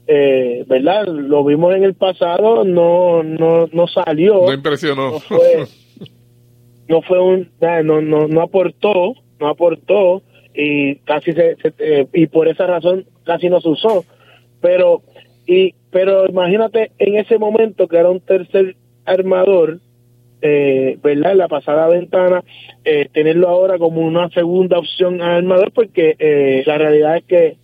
[0.07, 1.07] eh, ¿verdad?
[1.07, 5.13] Lo vimos en el pasado, no, no, no salió No impresionó.
[5.13, 5.65] no fue
[6.89, 10.23] no fue un no no no aportó no aportó
[10.55, 14.05] y casi se, se- eh, y por esa razón casi no se usó
[14.61, 15.01] pero
[15.47, 18.75] y pero imagínate en ese momento que era un tercer
[19.05, 19.79] armador
[20.41, 22.43] eh, verdad en la pasada ventana
[22.85, 27.57] eh, tenerlo ahora como una segunda opción al armador porque eh, la realidad es que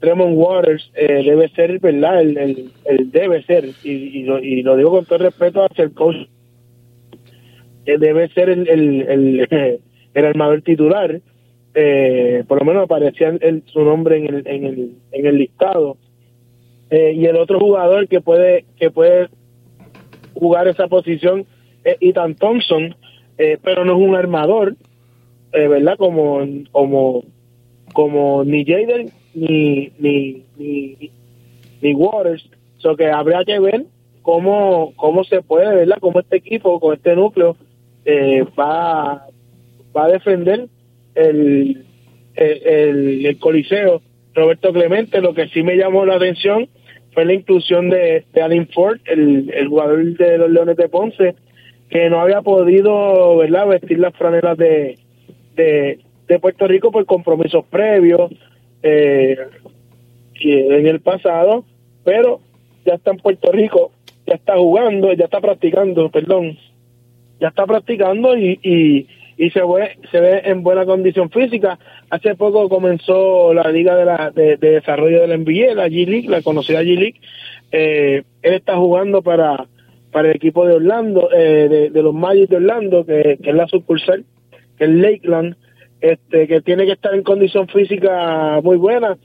[0.00, 4.90] Tremont Waters eh, debe ser verdad el, el, debe ser y, lo, y lo digo
[4.90, 6.16] con todo respeto hacia el coach
[7.86, 9.48] eh, debe ser el, el,
[10.14, 11.20] el, armador titular.
[12.48, 13.32] Por lo menos aparecía
[13.66, 15.96] su nombre en el, en el, en el listado.
[16.90, 19.28] Eh, y el otro jugador que puede que puede
[20.34, 21.44] jugar esa posición
[21.84, 22.94] es Ethan Thompson,
[23.36, 24.74] eh, pero no es un armador,
[25.52, 25.96] eh, ¿verdad?
[25.98, 27.24] Como como
[27.92, 31.10] como ni Jaden ni ni ni,
[31.82, 32.48] ni Waters,
[32.78, 33.84] so que habría que ver
[34.22, 35.98] cómo cómo se puede, ¿verdad?
[36.00, 37.56] Cómo este equipo con este núcleo
[38.06, 39.26] eh, va
[39.94, 40.68] va a defender
[41.14, 41.84] el,
[42.34, 44.00] el, el, el Coliseo
[44.34, 45.20] Roberto Clemente.
[45.20, 46.68] Lo que sí me llamó la atención
[47.12, 51.34] fue la inclusión de, de Alin Ford, el, el jugador de los Leones de Ponce,
[51.88, 54.98] que no había podido verdad vestir las franelas de,
[55.56, 58.30] de, Puerto Rico por compromisos previos
[58.82, 59.36] eh,
[60.40, 61.64] en el pasado,
[62.04, 62.40] pero
[62.84, 63.90] ya está en Puerto Rico,
[64.26, 66.58] ya está jugando, ya está practicando, perdón,
[67.40, 69.06] ya está practicando y, y,
[69.38, 71.78] y se ve se ve en buena condición física.
[72.10, 76.06] Hace poco comenzó la liga de, la, de, de desarrollo de la NBA, la G
[76.06, 77.20] League, la conocida G League.
[77.70, 79.68] Eh, él está jugando para,
[80.10, 83.68] para el equipo de Orlando, eh, de, los Magic de Orlando, que, que es la
[83.68, 84.24] sucursal,
[84.76, 85.56] que es Lakeland,
[86.00, 89.18] este, que tiene que estar en condición física muy buena.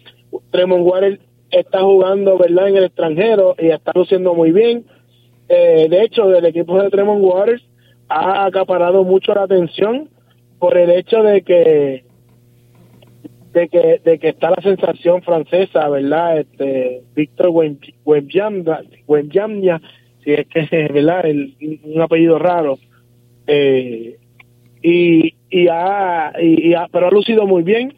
[0.52, 4.86] Tremont Waters está jugando, ¿verdad?, en el extranjero y está luciendo muy bien.
[5.50, 7.64] Eh, de hecho, del equipo de Tremont Waters
[8.16, 10.10] ha acaparado mucho la atención
[10.60, 12.04] por el hecho de que
[13.54, 16.40] de que de que está la sensación francesa, ¿verdad?
[16.40, 17.50] Este Víctor
[18.06, 18.82] Wembanyama,
[20.24, 22.78] si es que verdad, el, un apellido raro.
[23.48, 24.18] Eh,
[24.82, 27.94] y y ha, y, y ha- pero ha lucido muy bien.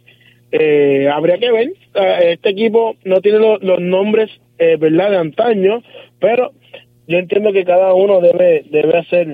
[0.52, 1.70] Eh, habría que ver.
[1.96, 5.82] Eh, Este equipo no tiene lo- los nombres, eh, ¿verdad?, de antaño,
[6.20, 6.52] pero
[7.08, 9.28] yo entiendo que cada uno debe debe hacer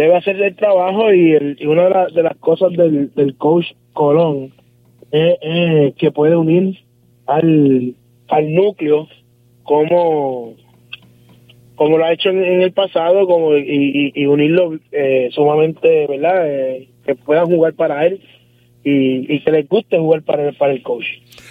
[0.00, 3.66] debe hacer el trabajo y, el- y una de, de las cosas del, del coach
[3.92, 4.52] Colón
[5.10, 6.78] es, es que puede unir
[7.26, 7.94] al,
[8.28, 9.08] al núcleo
[9.62, 10.54] como
[11.76, 16.06] como lo ha hecho en, en el pasado como y, y- y unirlo eh, sumamente
[16.06, 18.20] verdad Eh, que puedan jugar para él
[18.82, 21.04] y, y que les guste jugar para el, para el coach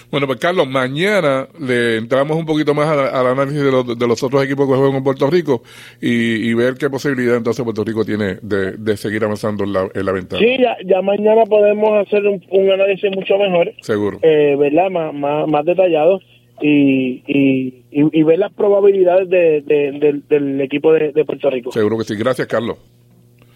[0.09, 4.23] Bueno, pues Carlos, mañana le entramos un poquito más al, análisis de los, de los
[4.23, 5.61] otros equipos que juegan en Puerto Rico
[6.01, 9.87] y, y ver qué posibilidad entonces Puerto Rico tiene de, de seguir avanzando en la,
[9.93, 10.41] en la ventana.
[10.43, 14.17] sí ya, ya mañana podemos hacer un, un análisis mucho mejor Seguro.
[14.23, 14.89] eh, ¿verdad?
[14.89, 16.19] Más, más, más detallado
[16.61, 21.71] y, y, y, ver las probabilidades de, de- del- del equipo de, de Puerto Rico.
[21.71, 22.15] Seguro que sí.
[22.17, 22.77] Gracias, Carlos.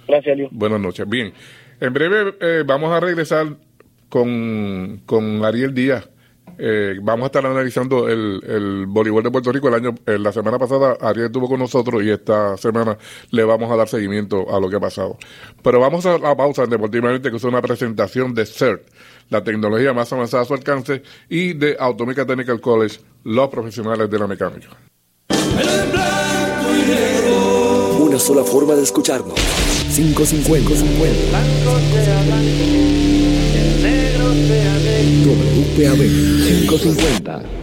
[0.07, 0.47] Gracias, Leo.
[0.51, 1.05] Buenas noches.
[1.09, 1.33] Bien,
[1.79, 3.55] en breve eh, vamos a regresar
[4.09, 6.09] con, con Ariel Díaz
[6.57, 10.59] Eh, vamos a estar analizando el, el voleibol de Puerto Rico el año, la semana
[10.59, 12.95] pasada Ariel estuvo con nosotros y esta semana
[13.31, 15.17] le vamos a dar seguimiento a lo que ha pasado.
[15.63, 18.83] Pero vamos a la pausa deportivamente que es una presentación de CERT,
[19.29, 24.19] la tecnología más avanzada a su alcance, y de Automica Technical College, los profesionales de
[24.19, 24.69] la mecánica.
[28.13, 29.33] Una sola forma de escucharnos.
[29.95, 30.69] 550.
[30.69, 31.39] 50.
[35.25, 37.62] WPAB 550.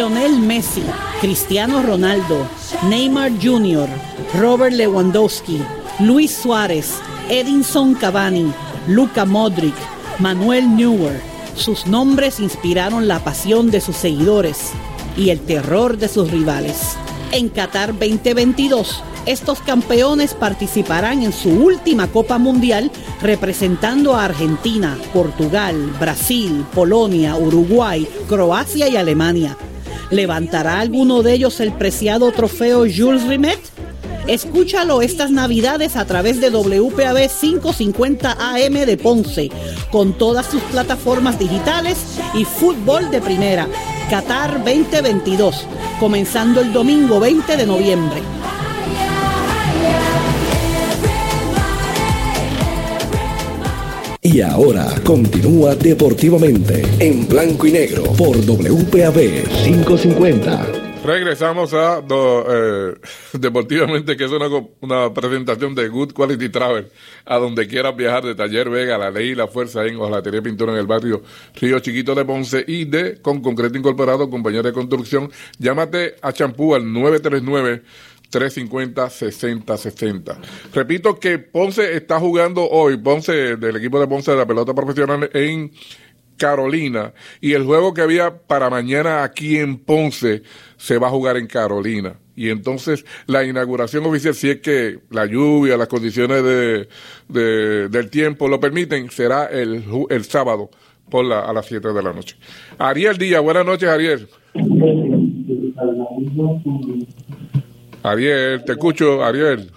[0.00, 0.82] Lionel Messi,
[1.20, 2.48] Cristiano Ronaldo,
[2.88, 3.86] Neymar Jr.,
[4.32, 5.60] Robert Lewandowski,
[5.98, 8.50] Luis Suárez, Edinson Cavani,
[8.88, 9.74] Luca Modric,
[10.18, 11.20] Manuel Neuer.
[11.54, 14.70] Sus nombres inspiraron la pasión de sus seguidores
[15.18, 16.96] y el terror de sus rivales.
[17.32, 22.90] En Qatar 2022, estos campeones participarán en su última Copa Mundial
[23.20, 29.58] representando a Argentina, Portugal, Brasil, Polonia, Uruguay, Croacia y Alemania.
[30.10, 33.60] ¿Levantará alguno de ellos el preciado trofeo Jules Rimet?
[34.26, 39.50] Escúchalo estas navidades a través de WPAB 550 AM de Ponce,
[39.92, 41.96] con todas sus plataformas digitales
[42.34, 43.68] y fútbol de primera.
[44.10, 45.64] Qatar 2022,
[46.00, 48.20] comenzando el domingo 20 de noviembre.
[54.32, 60.90] Y ahora continúa deportivamente en blanco y negro por WPAB 550.
[61.04, 62.94] Regresamos a eh,
[63.32, 64.46] Deportivamente, que es una,
[64.80, 66.86] una, presentación de Good Quality Travel,
[67.24, 70.72] a donde quieras viajar, de Taller Vega, La Ley y La Fuerza en Ojalatería Pintura
[70.74, 71.22] en el barrio
[71.60, 75.28] Río Chiquito de Ponce y de Con Concreto Incorporado, compañía de construcción.
[75.58, 77.82] Llámate a Champú al 939
[78.30, 80.36] 350-60-60.
[80.72, 85.28] Repito que Ponce está jugando hoy, Ponce, del equipo de Ponce de la pelota profesional
[85.32, 85.72] en
[86.36, 90.42] Carolina, y el juego que había para mañana aquí en Ponce
[90.78, 92.14] se va a jugar en Carolina.
[92.34, 96.88] Y entonces la inauguración oficial, si es que la lluvia, las condiciones de,
[97.90, 100.70] del tiempo lo permiten, será el, el sábado
[101.10, 102.36] por la, a las 7 de la noche.
[102.78, 104.26] Ariel Díaz, buenas noches, Ariel.
[108.02, 109.70] Ariel, te escucho, Ariel.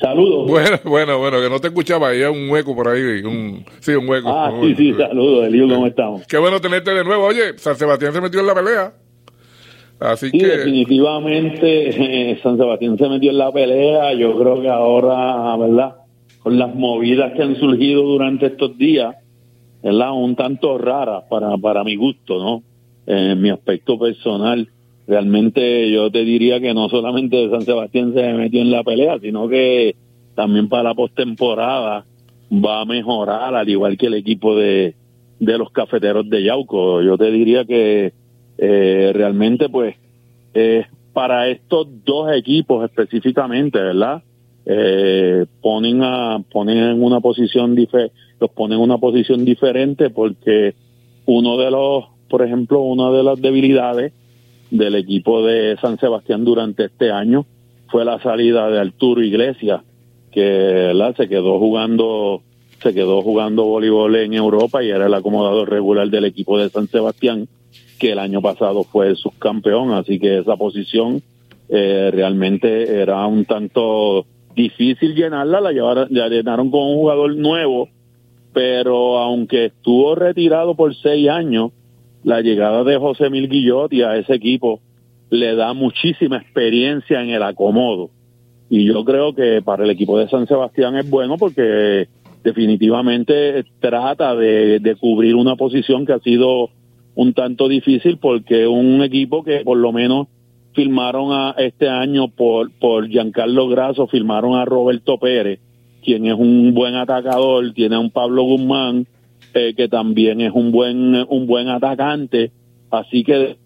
[0.00, 0.48] Saludos.
[0.48, 4.08] Bueno, bueno, bueno, que no te escuchaba, había un hueco por ahí, un, sí, un
[4.08, 4.28] hueco.
[4.28, 6.26] Ah, sí, sí, saludos, Elio, ¿cómo estamos?
[6.26, 7.26] Qué bueno tenerte de nuevo.
[7.26, 8.92] Oye, San Sebastián se metió en la pelea.
[10.00, 10.46] Así sí, que...
[10.46, 14.14] definitivamente San Sebastián se metió en la pelea.
[14.14, 15.96] Yo creo que ahora, ¿verdad?
[16.42, 19.14] Con las movidas que han surgido durante estos días,
[19.82, 20.12] ¿verdad?
[20.12, 22.62] Un tanto raras para, para mi gusto, ¿no?
[23.06, 24.68] En mi aspecto personal
[25.10, 29.48] realmente yo te diría que no solamente San Sebastián se metió en la pelea, sino
[29.48, 29.96] que
[30.36, 32.04] también para la postemporada
[32.52, 34.94] va a mejorar, al igual que el equipo de,
[35.40, 37.02] de los cafeteros de Yauco.
[37.02, 38.12] Yo te diría que
[38.56, 39.96] eh, realmente, pues,
[40.54, 44.22] eh, para estos dos equipos específicamente, ¿verdad?
[44.64, 50.74] Eh, ponen a ponen en una posición los ponen en una posición diferente porque
[51.26, 54.12] uno de los, por ejemplo, una de las debilidades
[54.70, 57.46] del equipo de San Sebastián durante este año
[57.88, 59.82] fue la salida de Arturo Iglesias,
[60.30, 62.42] que se quedó jugando
[62.82, 66.88] se quedó jugando voleibol en Europa y era el acomodador regular del equipo de San
[66.88, 67.46] Sebastián,
[67.98, 71.20] que el año pasado fue subcampeón, así que esa posición
[71.68, 77.88] eh, realmente era un tanto difícil llenarla, la, llevaron, la llenaron con un jugador nuevo,
[78.54, 81.72] pero aunque estuvo retirado por seis años,
[82.24, 84.80] la llegada de José Mil Guillotti a ese equipo
[85.30, 88.10] le da muchísima experiencia en el acomodo.
[88.68, 92.08] Y yo creo que para el equipo de San Sebastián es bueno porque
[92.42, 96.70] definitivamente trata de, cubrir una posición que ha sido
[97.14, 100.28] un tanto difícil porque un equipo que por lo menos
[100.72, 105.58] firmaron a este año por, por Giancarlo Grasso, firmaron a Roberto Pérez,
[106.02, 109.06] quien es un buen atacador, tiene a un Pablo Guzmán,
[109.54, 112.52] eh, que también es un buen, un buen atacante,
[112.90, 113.56] así que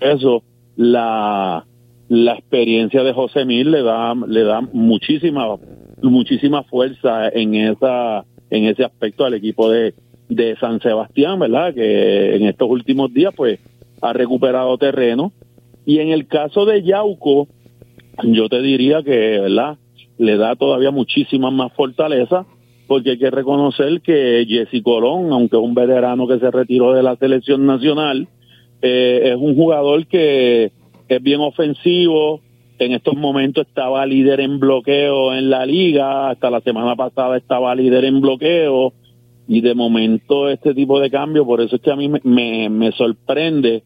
[0.00, 0.42] eso,
[0.76, 1.64] la,
[2.08, 5.46] la experiencia de José Mil le da, le da muchísima,
[6.02, 9.94] muchísima fuerza en esa, en ese aspecto al equipo de,
[10.28, 11.74] de San Sebastián, ¿verdad?
[11.74, 13.60] Que en estos últimos días, pues,
[14.00, 15.32] ha recuperado terreno
[15.84, 17.48] y en el caso de Yauco,
[18.24, 19.78] yo te diría que, ¿verdad?
[20.18, 22.46] Le da todavía muchísima más fortaleza,
[22.92, 27.02] porque hay que reconocer que Jesse Colón, aunque es un veterano que se retiró de
[27.02, 28.28] la selección nacional,
[28.82, 30.72] eh, es un jugador que
[31.08, 32.42] es bien ofensivo.
[32.78, 37.74] En estos momentos estaba líder en bloqueo en la liga, hasta la semana pasada estaba
[37.74, 38.92] líder en bloqueo.
[39.48, 42.92] Y de momento este tipo de cambio, por eso es que a mí me, me
[42.92, 43.84] sorprende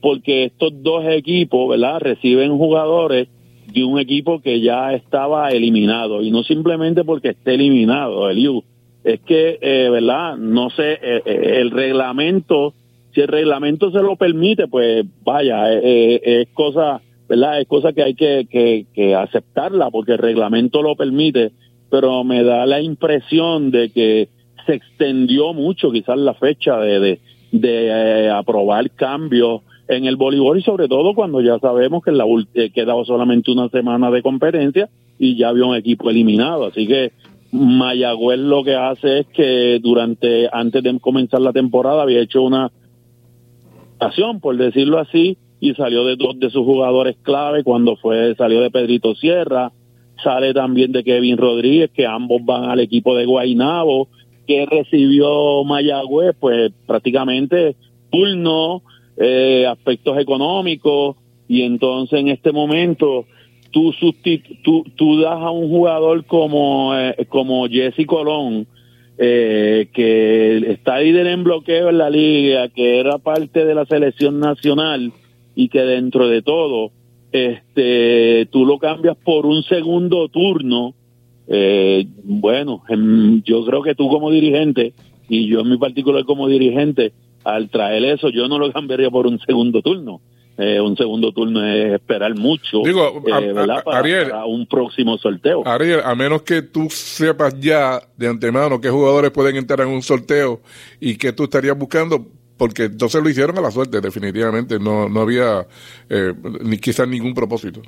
[0.00, 1.98] porque estos dos equipos, ¿verdad?
[1.98, 3.26] Reciben jugadores
[3.72, 8.62] de un equipo que ya estaba eliminado y no simplemente porque esté eliminado, el
[9.04, 10.36] Es que, eh, ¿verdad?
[10.36, 12.74] No sé, eh, eh, el reglamento,
[13.12, 17.60] si el reglamento se lo permite, pues vaya, es cosa, ¿verdad?
[17.60, 21.52] Es cosa que hay que, que, que aceptarla porque el reglamento lo permite,
[21.90, 24.28] pero me da la impresión de que
[24.66, 27.20] se extendió mucho quizás la fecha de, de,
[27.52, 32.24] de aprobar cambios en el voleibol y sobre todo cuando ya sabemos que la
[32.54, 36.66] eh, quedaba solamente una semana de competencia y ya había un equipo eliminado.
[36.66, 37.12] Así que
[37.50, 42.70] Mayagüez lo que hace es que durante, antes de comenzar la temporada, había hecho una
[43.98, 48.60] acción, por decirlo así, y salió de dos de sus jugadores clave cuando fue, salió
[48.60, 49.72] de Pedrito Sierra,
[50.22, 54.08] sale también de Kevin Rodríguez, que ambos van al equipo de Guainabo,
[54.46, 57.76] que recibió Mayagüez, pues prácticamente
[58.10, 58.82] turno,
[59.18, 61.16] eh, aspectos económicos
[61.48, 63.26] y entonces en este momento
[63.70, 63.92] tú,
[64.62, 68.66] tú, tú das a un jugador como, eh, como Jesse Colón,
[69.18, 74.38] eh, que está líder en bloqueo en la liga, que era parte de la selección
[74.38, 75.12] nacional
[75.56, 76.92] y que dentro de todo,
[77.32, 80.94] este, tú lo cambias por un segundo turno.
[81.48, 82.82] Eh, bueno,
[83.44, 84.92] yo creo que tú como dirigente
[85.28, 87.12] y yo en mi particular como dirigente,
[87.44, 90.20] al traer eso, yo no lo cambiaría por un segundo turno.
[90.60, 95.62] Eh, un segundo turno es esperar mucho Digo, eh, para, un próximo sorteo.
[95.64, 100.02] Ariel, a menos que tú sepas ya de antemano qué jugadores pueden entrar en un
[100.02, 100.60] sorteo
[100.98, 102.26] y que tú estarías buscando,
[102.56, 105.64] porque entonces lo hicieron a la suerte, definitivamente, no, no había
[106.10, 106.34] eh,
[106.64, 107.80] ni quizás ningún propósito.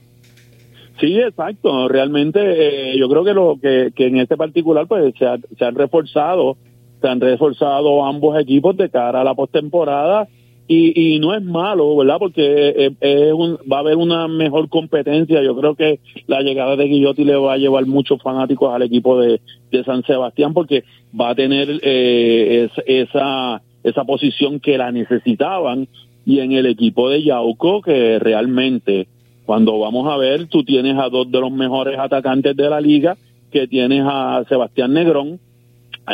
[1.01, 1.89] Sí, exacto.
[1.89, 5.27] Realmente yo creo que lo que, que en este particular pues se,
[5.59, 6.57] se han reforzado
[7.01, 10.29] se han reforzado ambos equipos de cara a la postemporada
[10.69, 12.19] y, y no es malo, ¿verdad?
[12.21, 15.43] Porque es, va a haber una mejor competencia.
[15.43, 15.99] Yo creo que
[16.29, 19.41] la llegada de Guillotti le va a llevar muchos fanáticos al equipo de,
[19.85, 20.85] San Sebastián porque
[21.19, 25.89] va a tener eh, esa, esa posición que la necesitaban
[26.25, 29.09] y en el equipo de Yauco que realmente
[29.47, 33.17] cuando vamos a ver tú tienes a dos de los mejores atacantes de la liga
[33.51, 35.41] que tienes a Sebastián Negrón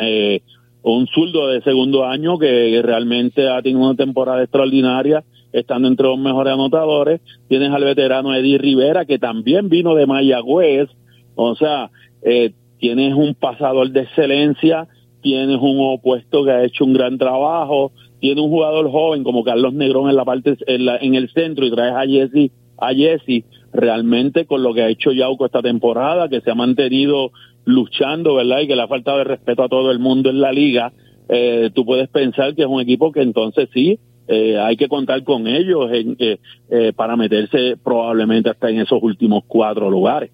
[0.00, 0.40] eh,
[0.92, 6.18] un zurdo de segundo año que realmente ha tenido una temporada extraordinaria, estando entre los
[6.18, 7.20] mejores anotadores.
[7.48, 10.88] Tienes al veterano Eddie Rivera, que también vino de Mayagüez.
[11.34, 11.90] O sea,
[12.22, 14.86] eh, tienes un pasador de excelencia,
[15.22, 19.74] tienes un opuesto que ha hecho un gran trabajo, tienes un jugador joven como Carlos
[19.74, 24.46] Negrón en la parte en, en el centro y traes a Jesse a Jesse realmente
[24.46, 27.32] con lo que ha hecho Yauco esta temporada, que se ha mantenido
[27.66, 28.60] luchando, ¿verdad?
[28.60, 30.92] Y que le ha faltado de respeto a todo el mundo en la liga,
[31.28, 33.98] eh, tú puedes pensar que es un equipo que entonces sí,
[34.28, 36.38] eh, hay que contar con ellos en, eh,
[36.68, 40.30] eh, para meterse probablemente hasta en esos últimos cuatro lugares.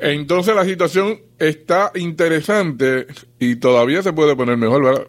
[0.00, 3.06] Entonces la situación está interesante
[3.38, 5.06] y todavía se puede poner mejor, ¿verdad?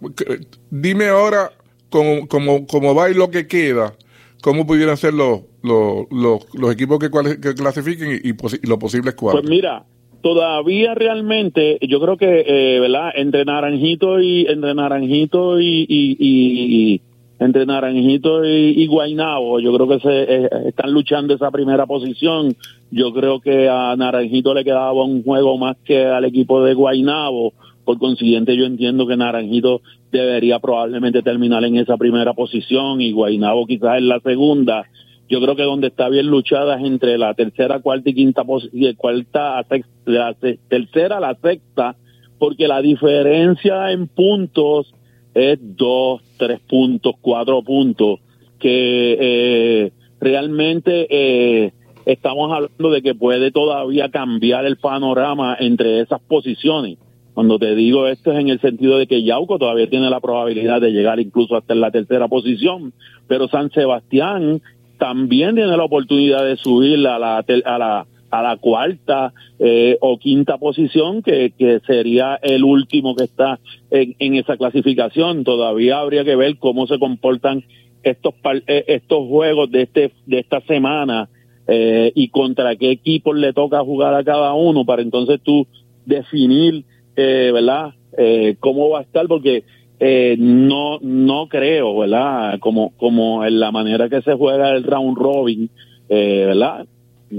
[0.69, 1.51] Dime ahora
[1.89, 3.93] cómo, cómo, cómo va y lo que queda,
[4.41, 9.41] cómo pudieran ser los, los, los, equipos que, que clasifiquen y, y, los posibles cuatro.
[9.41, 9.85] Pues mira,
[10.21, 17.01] todavía realmente yo creo que eh, verdad entre naranjito y entre naranjito y, y,
[17.41, 19.59] entre Naranjito y, Guainabo.
[19.59, 22.55] Yo creo que se eh, están luchando esa primera posición.
[22.91, 27.53] Yo creo que a Naranjito le quedaba un juego más que al equipo de Guainabo.
[27.83, 33.65] Por consiguiente, yo entiendo que Naranjito debería probablemente terminar en esa primera posición y Guainabo
[33.65, 34.85] quizás en la segunda.
[35.31, 38.95] Yo creo que donde está bien luchada es entre la tercera, cuarta y quinta posición,
[38.95, 39.65] cuarta,
[40.03, 40.35] la
[40.67, 41.95] tercera, la sexta,
[42.37, 44.93] porque la diferencia en puntos
[45.33, 48.19] es dos, tres puntos, cuatro puntos,
[48.59, 51.71] que eh, realmente eh,
[52.05, 56.97] estamos hablando de que puede todavía cambiar el panorama entre esas posiciones.
[57.33, 60.81] Cuando te digo esto es en el sentido de que Yauco todavía tiene la probabilidad
[60.81, 62.91] de llegar incluso hasta la tercera posición,
[63.29, 64.61] pero San Sebastián
[65.01, 70.19] también tiene la oportunidad de subir a la, a la, a la cuarta eh, o
[70.19, 75.43] quinta posición, que, que, sería el último que está en, en, esa clasificación.
[75.43, 77.63] Todavía habría que ver cómo se comportan
[78.03, 78.35] estos,
[78.67, 81.29] eh, estos juegos de, este, de esta semana
[81.67, 85.65] eh, y contra qué equipos le toca jugar a cada uno para entonces tú
[86.05, 86.85] definir
[87.15, 87.95] eh, ¿verdad?
[88.19, 89.63] Eh, cómo va a estar, porque
[90.03, 92.57] eh, no no creo, ¿verdad?
[92.59, 95.69] Como, como en la manera que se juega el round robin,
[96.09, 96.87] eh, ¿verdad?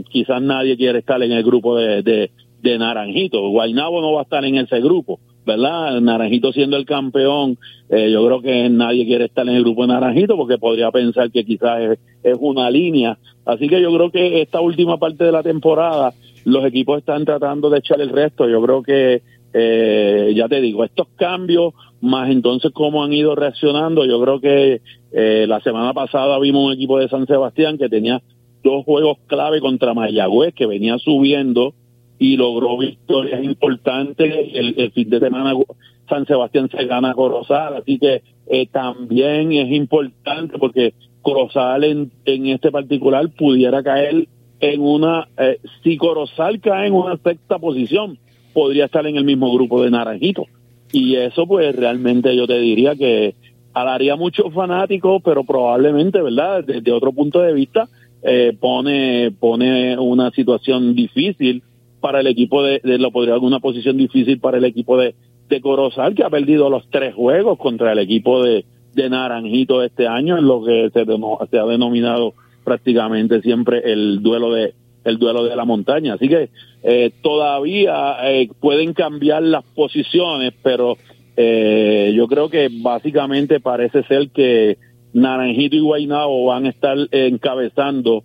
[0.08, 3.48] Quizás nadie quiere estar en el grupo de, de, Naranjito.
[3.48, 6.00] Guainabo no va a estar en ese grupo, ¿verdad?
[6.00, 7.58] Naranjito siendo el campeón,
[7.90, 11.32] eh, yo creo que nadie quiere estar en el grupo de Naranjito porque podría pensar
[11.32, 13.18] que quizás es, es, una línea.
[13.44, 17.70] Así que yo creo que esta última parte de la temporada los equipos están tratando
[17.70, 18.48] de echar el resto.
[18.48, 19.20] Yo creo que
[19.52, 24.82] eh, ya te digo, estos cambios, más entonces cómo han ido reaccionando, yo creo que
[25.12, 28.20] eh, la semana pasada vimos un equipo de San Sebastián que tenía
[28.62, 31.74] dos juegos clave contra Mayagüez, que venía subiendo
[32.18, 34.32] y logró victorias importantes.
[34.53, 35.55] El, fin de semana
[36.09, 42.46] San Sebastián se gana Corozal, así que eh, también es importante porque Corozal en, en
[42.48, 44.26] este particular pudiera caer
[44.61, 48.18] en una, eh, si Corozal cae en una sexta posición,
[48.53, 50.46] podría estar en el mismo grupo de Naranjito.
[50.93, 53.34] Y eso pues realmente yo te diría que
[53.72, 56.62] halaría muchos fanáticos, pero probablemente, ¿verdad?
[56.64, 57.88] Desde otro punto de vista,
[58.22, 61.62] eh, pone, pone una situación difícil
[62.01, 65.14] para el equipo de, lo podría una posición difícil para el equipo de,
[65.49, 68.64] de Corozal, que ha perdido los tres juegos contra el equipo de,
[68.95, 71.05] de Naranjito este año, en lo que se,
[71.51, 72.34] se ha denominado
[72.64, 74.74] prácticamente siempre el duelo de
[75.05, 76.14] el duelo de la montaña.
[76.14, 76.50] Así que
[76.82, 80.96] eh, todavía eh, pueden cambiar las posiciones, pero
[81.36, 84.78] eh, yo creo que básicamente parece ser que
[85.12, 88.24] Naranjito y Guaynabo van a estar encabezando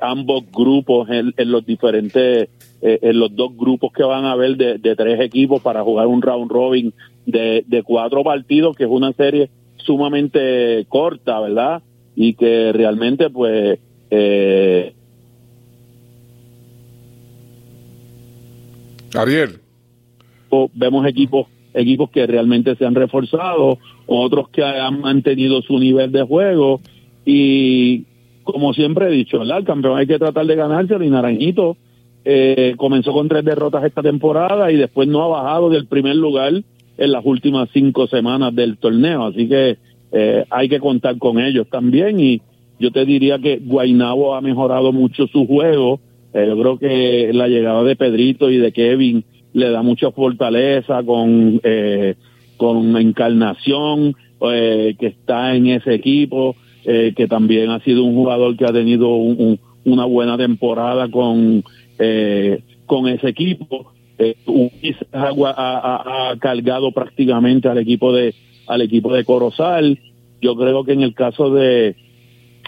[0.00, 2.48] ambos grupos en, los diferentes,
[2.80, 6.50] en los dos grupos que van a haber de, tres equipos para jugar un round
[6.50, 6.92] robin
[7.26, 11.82] de, de cuatro partidos, que es una serie sumamente corta, ¿verdad?
[12.16, 13.78] Y que realmente pues
[14.10, 14.94] eh,
[19.14, 19.60] Ariel.
[20.74, 26.22] Vemos equipos equipos que realmente se han reforzado, otros que han mantenido su nivel de
[26.22, 26.80] juego
[27.24, 28.04] y
[28.42, 29.58] como siempre he dicho, ¿verdad?
[29.58, 31.76] el campeón hay que tratar de ganarse y Naranjito
[32.24, 36.52] eh, comenzó con tres derrotas esta temporada y después no ha bajado del primer lugar
[36.96, 39.78] en las últimas cinco semanas del torneo, así que
[40.10, 42.40] eh, hay que contar con ellos también y
[42.80, 46.00] yo te diría que Guainabo ha mejorado mucho su juego,
[46.34, 51.60] yo creo que la llegada de Pedrito y de Kevin le da mucha fortaleza con,
[51.62, 52.14] eh,
[52.56, 54.14] con Encarnación,
[54.52, 56.54] eh, que está en ese equipo,
[56.84, 59.08] eh, que también ha sido un jugador que ha tenido
[59.84, 61.64] una buena temporada con,
[61.98, 63.92] eh, con ese equipo.
[64.18, 64.36] Eh,
[65.12, 68.34] ha, ha, ha, cargado prácticamente al equipo de
[68.66, 69.98] al equipo de Corozal.
[70.40, 71.96] Yo creo que en el caso de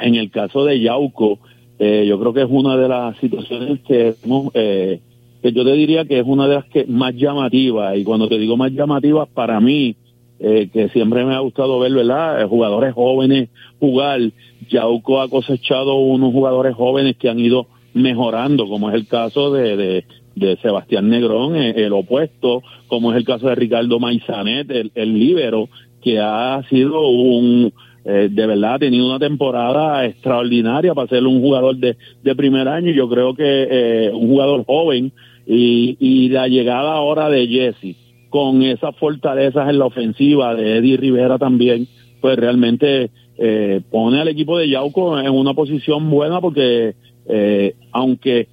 [0.00, 1.38] en el caso de Yauco,
[1.82, 4.14] eh, yo creo que es una de las situaciones que,
[4.52, 5.00] eh,
[5.40, 8.38] que yo te diría que es una de las que más llamativas, y cuando te
[8.38, 9.96] digo más llamativas, para mí,
[10.40, 12.46] eh, que siempre me ha gustado ver, ¿verdad?
[12.48, 14.20] Jugadores jóvenes jugar.
[14.68, 20.04] Yauco ha cosechado unos jugadores jóvenes que han ido mejorando, como es el caso de,
[20.36, 25.70] de, Sebastián Negrón, el, opuesto, como es el caso de Ricardo Maizanet, el, el líbero,
[26.02, 27.72] que ha sido un
[28.04, 32.68] eh, de verdad ha tenido una temporada extraordinaria para ser un jugador de, de primer
[32.68, 32.92] año.
[32.92, 35.12] Yo creo que eh, un jugador joven
[35.46, 37.96] y, y la llegada ahora de Jesse
[38.30, 41.88] con esas fortalezas en la ofensiva de Eddie Rivera también,
[42.20, 46.94] pues realmente eh, pone al equipo de Yauco en una posición buena porque
[47.26, 48.48] eh, aunque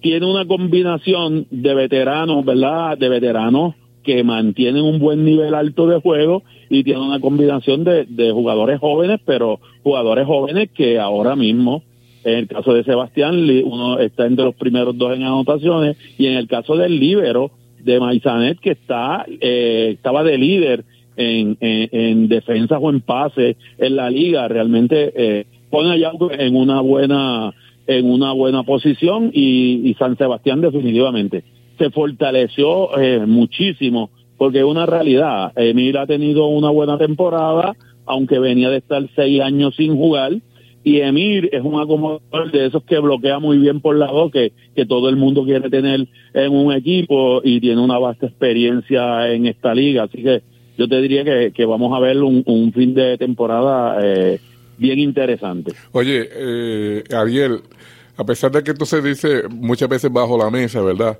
[0.00, 2.96] tiene una combinación de veteranos, ¿verdad?
[2.98, 3.74] De veteranos
[4.04, 8.78] que mantienen un buen nivel alto de juego y tienen una combinación de, de jugadores
[8.78, 11.82] jóvenes, pero jugadores jóvenes que ahora mismo,
[12.22, 16.34] en el caso de Sebastián, uno está entre los primeros dos en anotaciones, y en
[16.34, 17.50] el caso del líbero
[17.82, 20.84] de Maizanet, que está eh, estaba de líder
[21.16, 26.80] en, en, defensa o en pase en la liga, realmente eh, pone allá en una
[26.80, 27.52] buena
[27.86, 31.44] en una buena posición y, y San Sebastián definitivamente
[31.78, 35.52] se fortaleció eh, muchísimo porque es una realidad.
[35.56, 40.32] Emil ha tenido una buena temporada, aunque venía de estar seis años sin jugar.
[40.86, 44.52] Y Emir es un acomodador de esos que bloquea muy bien por la voz, que,
[44.86, 49.74] todo el mundo quiere tener en un equipo y tiene una vasta experiencia en esta
[49.74, 50.02] liga.
[50.02, 50.42] Así que
[50.76, 54.40] yo te diría que, vamos a ver un, fin de temporada eh,
[54.76, 55.72] bien interesante.
[55.92, 57.60] Oye, eh, Ariel,
[58.18, 61.18] a pesar de que esto se dice muchas veces bajo la mesa, ¿verdad?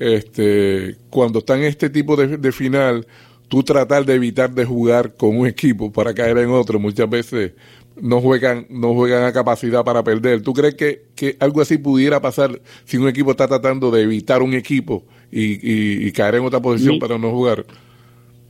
[0.00, 3.06] Este, cuando está en este tipo de, final,
[3.48, 7.52] tú tratar de evitar de jugar con un equipo para caer en otro, muchas veces
[8.00, 10.40] no juegan, no juegan a capacidad para perder.
[10.42, 14.42] ¿Tú crees que, que algo así pudiera pasar si un equipo está tratando de evitar
[14.42, 17.66] un equipo y, y, caer en otra posición para no jugar?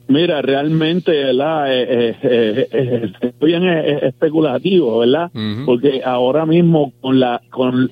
[0.07, 1.73] Mira, realmente, ¿verdad?
[1.73, 5.31] Eh, eh, eh, eh bien especulativo, ¿verdad?
[5.67, 7.91] Porque ahora mismo con la con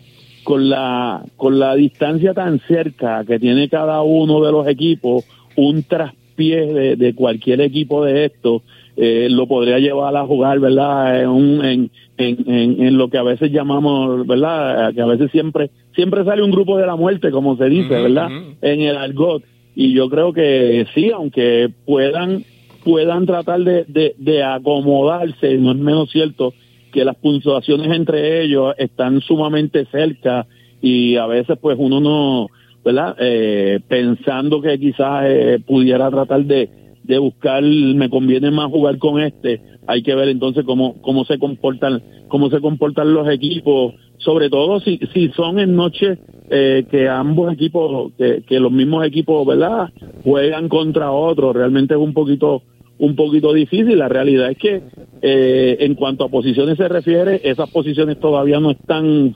[0.49, 5.27] con la, con la distancia tan cerca que tiene cada uno de los equipos,
[5.57, 8.63] un traspié de, cualquier equipo de estos
[8.97, 11.23] eh, lo podría llevar a jugar, ¿verdad?
[11.23, 14.95] En, en, en, en, lo que a veces llamamos, ¿verdad?
[14.95, 18.31] Que a veces siempre, siempre sale un grupo de la muerte, como se dice, ¿verdad?
[18.63, 19.43] En el argot.
[19.77, 22.43] Y yo creo que sí, aunque puedan,
[22.87, 26.55] puedan tratar de, de, de acomodarse, no es menos cierto
[26.93, 30.47] que las puntuaciones entre ellos están sumamente cerca
[30.81, 32.49] y a veces pues uno no,
[32.85, 33.17] ¿verdad?
[33.19, 36.69] Eh, pensando que quizás eh, pudiera tratar de,
[37.03, 41.39] de buscar, me conviene más jugar con este, hay que ver entonces cómo, cómo se
[41.39, 46.19] comportan, cómo se comportan los equipos, sobre todo si, si son en noches
[46.51, 49.91] eh, que ambos equipos, que, que los mismos equipos, ¿verdad?
[50.25, 52.63] Juegan contra otros, realmente es un poquito
[52.99, 53.99] un poquito difícil.
[53.99, 54.83] La realidad es que
[55.23, 59.35] eh, en cuanto a posiciones se refiere, esas posiciones todavía no están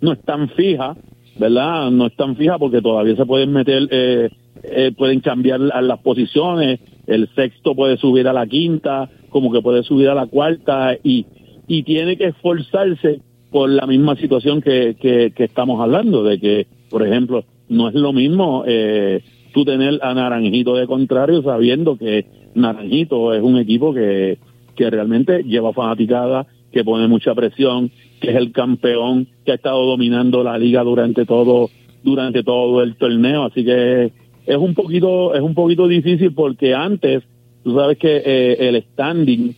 [0.00, 0.98] no están fijas,
[1.38, 1.90] ¿verdad?
[1.90, 4.28] No están fijas porque todavía se pueden meter, eh,
[4.62, 6.80] eh, pueden cambiar las posiciones.
[7.06, 11.26] El sexto puede subir a la quinta, como que puede subir a la cuarta y
[11.66, 16.66] y tiene que esforzarse por la misma situación que, que, que estamos hablando, de que,
[16.90, 22.26] por ejemplo, no es lo mismo eh, tú tener a Naranjito de contrario sabiendo que
[22.54, 24.38] Naranjito es un equipo que,
[24.74, 27.90] que realmente lleva fanaticada, que pone mucha presión,
[28.20, 31.70] que es el campeón, que ha estado dominando la liga durante todo,
[32.02, 34.12] durante todo el torneo, así que
[34.46, 37.22] es un poquito, es un poquito difícil porque antes,
[37.62, 39.54] tú sabes que eh, el standing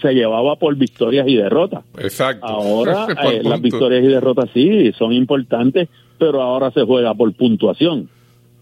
[0.00, 1.84] se llevaba por victorias y derrotas.
[1.98, 2.46] Exacto.
[2.46, 5.88] Ahora eh, las victorias y derrotas sí son importantes,
[6.18, 8.08] pero ahora se juega por puntuación.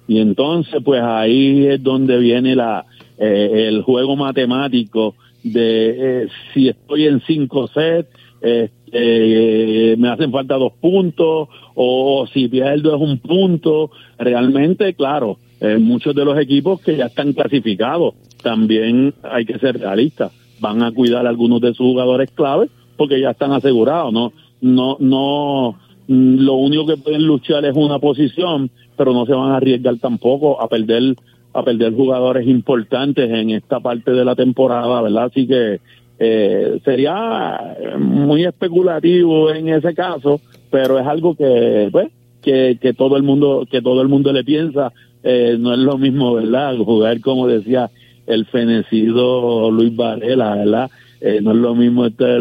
[0.08, 2.86] Y entonces, pues ahí es donde viene la,
[3.18, 8.08] eh, el juego matemático de eh, si estoy en cinco sets,
[8.42, 13.90] eh, me hacen falta dos puntos, o si pierdo es un punto.
[14.18, 15.38] Realmente, claro,
[15.80, 20.92] muchos de los equipos que ya están clasificados, también hay que ser realistas, van a
[20.92, 25.76] cuidar a algunos de sus jugadores claves porque ya están asegurados, no, no, no,
[26.08, 30.60] lo único que pueden luchar es una posición, pero no se van a arriesgar tampoco
[30.60, 31.16] a perder
[31.56, 35.24] a perder jugadores importantes en esta parte de la temporada, ¿verdad?
[35.24, 35.80] Así que
[36.18, 40.40] eh, sería muy especulativo en ese caso,
[40.70, 42.08] pero es algo que, pues,
[42.42, 44.92] que, que todo el mundo, que todo el mundo le piensa.
[45.22, 46.76] Eh, no es lo mismo, ¿verdad?
[46.76, 47.90] Jugar como decía
[48.26, 50.90] el fenecido Luis Varela, ¿verdad?
[51.20, 52.38] Eh, no es lo mismo este,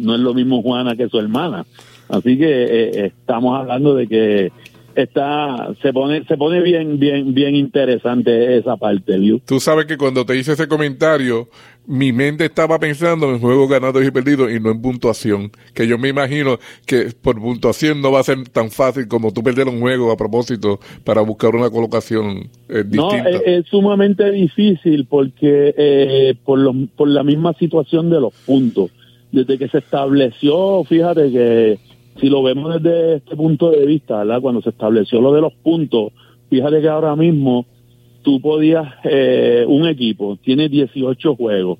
[0.00, 1.64] no es lo mismo Juana que su hermana.
[2.08, 4.52] Así que estamos hablando de que
[4.96, 9.40] está se pone se pone bien bien bien interesante esa parte Liu.
[9.44, 11.48] tú sabes que cuando te hice ese comentario
[11.86, 15.50] mi mente estaba pensando en juegos ganados y perdidos y no en puntuación.
[15.74, 19.42] Que yo me imagino que por puntuación no va a ser tan fácil como tú
[19.42, 23.30] perder un juego a propósito para buscar una colocación eh, distinta.
[23.30, 28.90] no es, sumamente difícil porque eh, por los, por la misma situación de los puntos.
[29.32, 31.78] Desde que se estableció fíjate que
[32.20, 34.24] si lo vemos desde este punto de vista.
[34.40, 36.12] Cuando se estableció lo de los puntos,
[36.50, 37.66] fíjate que ahora mismo
[38.22, 41.78] tú podías, eh, un equipo tiene 18 juegos.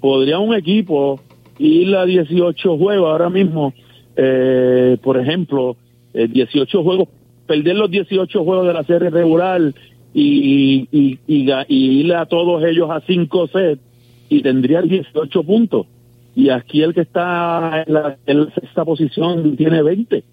[0.00, 1.20] Podría un equipo
[1.58, 3.72] ir a 18 juegos ahora mismo,
[4.16, 5.76] eh, por ejemplo,
[6.12, 7.08] 18 eh, juegos,
[7.46, 9.60] perder los 18 juegos de la serie regular
[10.14, 13.80] y, y, y, y ir a todos ellos a cinco sets
[14.28, 15.86] y tendría 18 puntos.
[16.36, 20.16] Y aquí el que está en la, sexta posición tiene 20.
[20.18, 20.24] Eh,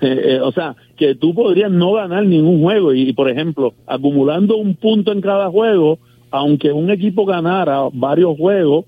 [0.00, 4.74] eh, o sea, que tú podrías no ganar ningún juego y, por ejemplo, acumulando un
[4.74, 5.98] punto en cada juego,
[6.30, 8.84] aunque un equipo ganara varios juegos,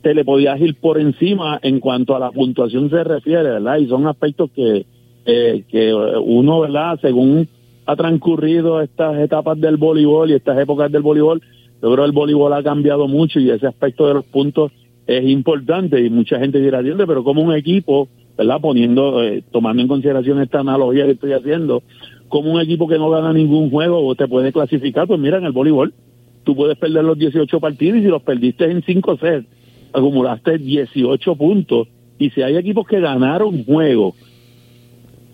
[0.00, 3.78] te le podías ir por encima en cuanto a la puntuación se refiere, ¿verdad?
[3.78, 4.86] Y son aspectos que,
[5.26, 7.00] eh, que uno, ¿verdad?
[7.02, 7.48] Según
[7.84, 11.42] ha transcurrido estas etapas del voleibol y estas épocas del voleibol,
[11.82, 14.70] yo creo que el voleibol ha cambiado mucho y ese aspecto de los puntos
[15.06, 18.60] es importante y mucha gente dirá, pero como un equipo, ¿verdad?
[18.60, 21.82] Poniendo, eh, tomando en consideración esta analogía que estoy haciendo,
[22.28, 25.52] como un equipo que no gana ningún juego te puede clasificar, pues mira, en el
[25.52, 25.92] voleibol
[26.44, 29.46] tú puedes perder los 18 partidos y si los perdiste en 5 sets,
[29.92, 31.88] acumulaste 18 puntos.
[32.18, 34.14] Y si hay equipos que ganaron juegos,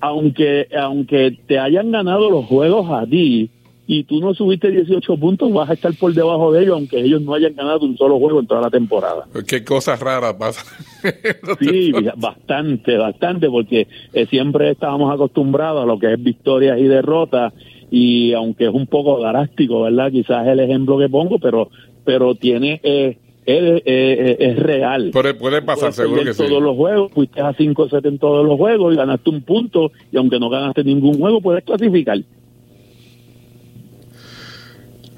[0.00, 3.50] aunque, aunque te hayan ganado los juegos a ti,
[3.93, 7.22] y tú no subiste 18 puntos, vas a estar por debajo de ellos, aunque ellos
[7.22, 9.26] no hayan ganado un solo juego en toda la temporada.
[9.49, 10.64] Qué cosas raras pasan.
[11.59, 17.53] sí, bastante, bastante, porque eh, siempre estábamos acostumbrados a lo que es victorias y derrotas,
[17.91, 20.12] y aunque es un poco drástico, ¿verdad?
[20.12, 21.68] Quizás es el ejemplo que pongo, pero,
[22.05, 22.80] pero tiene...
[22.84, 25.11] Eh, es, real.
[25.12, 28.95] Puede, puede pasar, seguro que todos los juegos, fuiste a 5-7 en todos los juegos
[28.95, 32.20] y ganaste un punto, y aunque no ganaste ningún juego, puedes clasificar.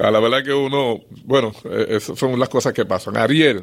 [0.03, 3.17] A la verdad que uno, bueno, eh, esas son las cosas que pasan.
[3.17, 3.63] Ariel,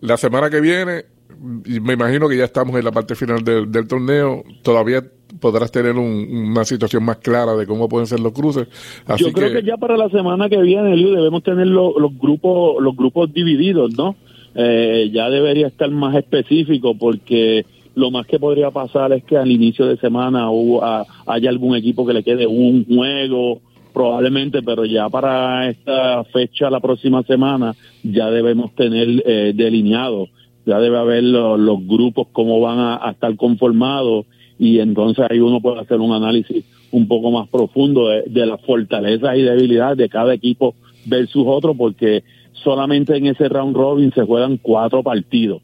[0.00, 1.06] la semana que viene,
[1.40, 5.02] me imagino que ya estamos en la parte final del, torneo, todavía
[5.40, 8.68] podrás tener una situación más clara de cómo pueden ser los cruces.
[9.16, 12.94] Yo creo que, ya para la semana que viene, Liu, debemos tener los grupos los
[12.94, 14.14] grupos divididos, ¿no?
[14.54, 17.66] Eh, ya debería estar más específico porque
[17.96, 20.84] lo más que podría pasar es que al inicio de semana hubo,
[21.26, 23.60] haya algún equipo que le quede un juego
[23.92, 30.28] probablemente, pero ya para esta fecha, la próxima semana, ya debemos tener eh, delineado,
[30.66, 34.26] ya debe haber los grupos, cómo van a, estar conformados,
[34.58, 38.60] y entonces ahí uno puede hacer un análisis un poco más profundo de, de las
[38.62, 40.74] fortalezas y debilidades de cada equipo
[41.06, 45.62] versus otro, porque solamente en ese round robin se juegan cuatro partidos.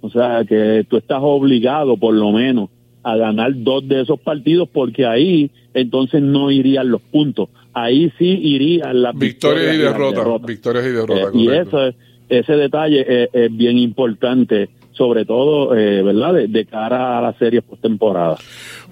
[0.00, 2.70] O sea que tú estás obligado, por lo menos,
[3.06, 7.48] a ganar dos de esos partidos porque ahí entonces no irían los puntos.
[7.78, 11.34] Ahí sí irían las victorias, y, derrotas, Victorias y derrotas.
[11.34, 11.78] Eh, y eso,
[12.26, 18.38] ese detalle es, bien importante sobre todo, eh, ¿verdad?, de, cara a las series postemporada.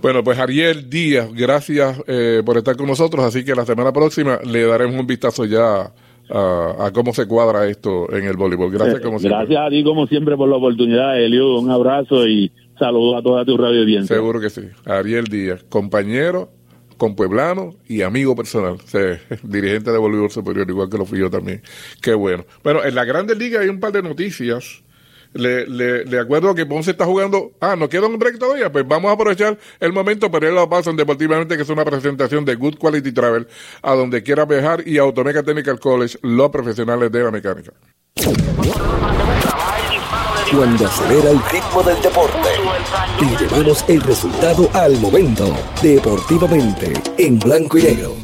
[0.03, 4.39] Bueno, pues Ariel Díaz, gracias eh, por estar con nosotros, así que la semana próxima
[4.45, 5.91] le daremos un vistazo ya
[6.29, 8.71] a, cómo se cuadra esto en el voleibol.
[8.71, 9.39] Gracias como siempre.
[9.39, 13.45] Gracias a ti como siempre por la oportunidad, Elio, un abrazo y Saludos a toda
[13.45, 14.17] tu radio audiencia.
[14.17, 14.63] Seguro que sí.
[14.85, 16.51] Ariel Díaz, compañero,
[16.97, 18.79] compueblano y amigo personal.
[19.43, 21.63] dirigente de voleibol superior, igual que lo fui yo también.
[22.01, 22.45] Qué bueno.
[22.63, 24.83] Bueno, en la Grandes Ligas hay un par de noticias.
[25.33, 27.53] Le, le, acuerdo que Ponce está jugando.
[27.61, 28.71] Ah, ¿no queda un break todavía?
[28.71, 32.45] Pues vamos a aprovechar el momento para ir a en Deportivamente, que es una presentación
[32.45, 33.49] de Good Quality Travel,
[33.83, 37.73] a donde quiera viajar, y Automeca Technical College, los profesionales de la mecánica
[40.57, 42.49] cuando acelera el ritmo del deporte.
[43.21, 45.53] Y llevamos el resultado al momento.
[45.83, 48.24] Deportivamente, en blanco y negro.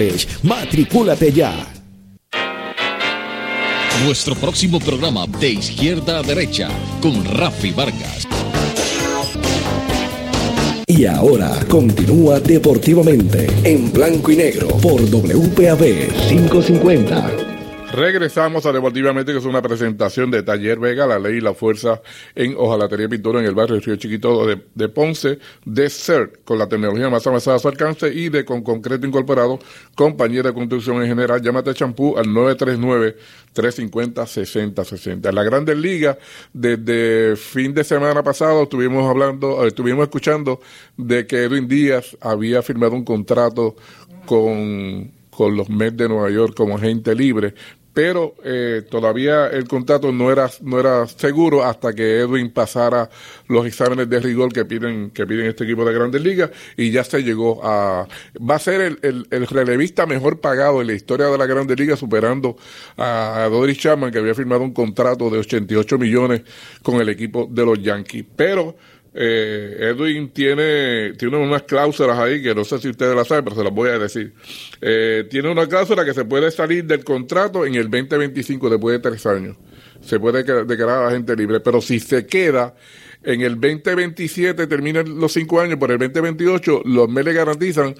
[0.43, 1.53] Matricúlate ya.
[4.03, 6.69] Nuestro próximo programa de izquierda a derecha
[7.01, 8.27] con Rafi Vargas.
[10.87, 17.40] Y ahora continúa deportivamente en blanco y negro por WPAB 550.
[17.93, 22.01] Regresamos a Deportivamente, que es una presentación de Taller Vega, la ley y la fuerza
[22.35, 26.69] en hojalatería y pintura en el barrio Río Chiquito de, Ponce, de CERT, con la
[26.69, 29.59] tecnología más avanzada a su alcance y de con concreto incorporado,
[29.93, 31.41] compañía de construcción en general.
[31.41, 35.27] Llámate champú al 939-350-6060.
[35.27, 36.15] En la Grandes Ligas,
[36.53, 40.61] desde fin de semana pasado, estuvimos hablando, eh, estuvimos escuchando
[40.95, 43.75] de que Edwin Díaz había firmado un contrato
[44.25, 47.55] con con los Mets de Nueva York como agente libre,
[47.93, 53.09] pero eh, todavía el contrato no era no era seguro hasta que Edwin pasara
[53.47, 57.03] los exámenes de rigor que piden que piden este equipo de Grandes Ligas y ya
[57.03, 61.37] se llegó a va a ser el, el, relevista mejor pagado en la historia de
[61.37, 62.55] la Grandes Ligas superando
[62.97, 66.41] a, a Doris Chapman que había firmado un contrato de 88 millones
[66.81, 68.25] con el equipo de los Yankees.
[68.35, 68.75] Pero
[69.13, 73.57] eh, Edwin tiene, tiene unas cláusulas ahí que no sé si ustedes las saben, pero
[73.57, 74.33] se las voy a decir.
[74.79, 79.09] Eh, tiene una cláusula que se puede salir del contrato en el 2025 después de
[79.09, 79.57] tres años.
[80.01, 82.73] Se puede declarar a la gente libre, pero si se queda
[83.23, 87.95] en el 2027, terminan los cinco años, por el 2028, los MES le garantizan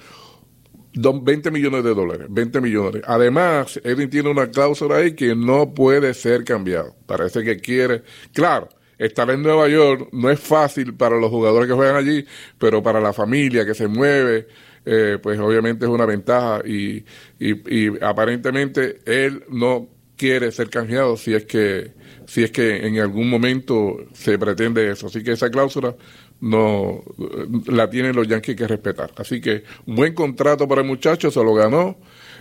[0.94, 3.02] 20 millones de dólares, 20 millones.
[3.06, 6.96] Además, Edwin tiene una cláusula ahí que no puede ser cambiado.
[7.06, 8.02] Parece que quiere,
[8.32, 12.24] claro, estar en Nueva York no es fácil para los jugadores que juegan allí,
[12.58, 14.46] pero para la familia que se mueve,
[14.84, 17.04] eh, pues obviamente es una ventaja y,
[17.38, 21.92] y, aparentemente él no quiere ser canjeado si es que
[22.26, 25.08] si es que en algún momento se pretende eso.
[25.08, 25.94] Así que esa cláusula
[26.40, 27.02] no
[27.66, 29.12] la tienen los Yankees que respetar.
[29.16, 31.98] Así que buen contrato para el muchacho, se lo ganó.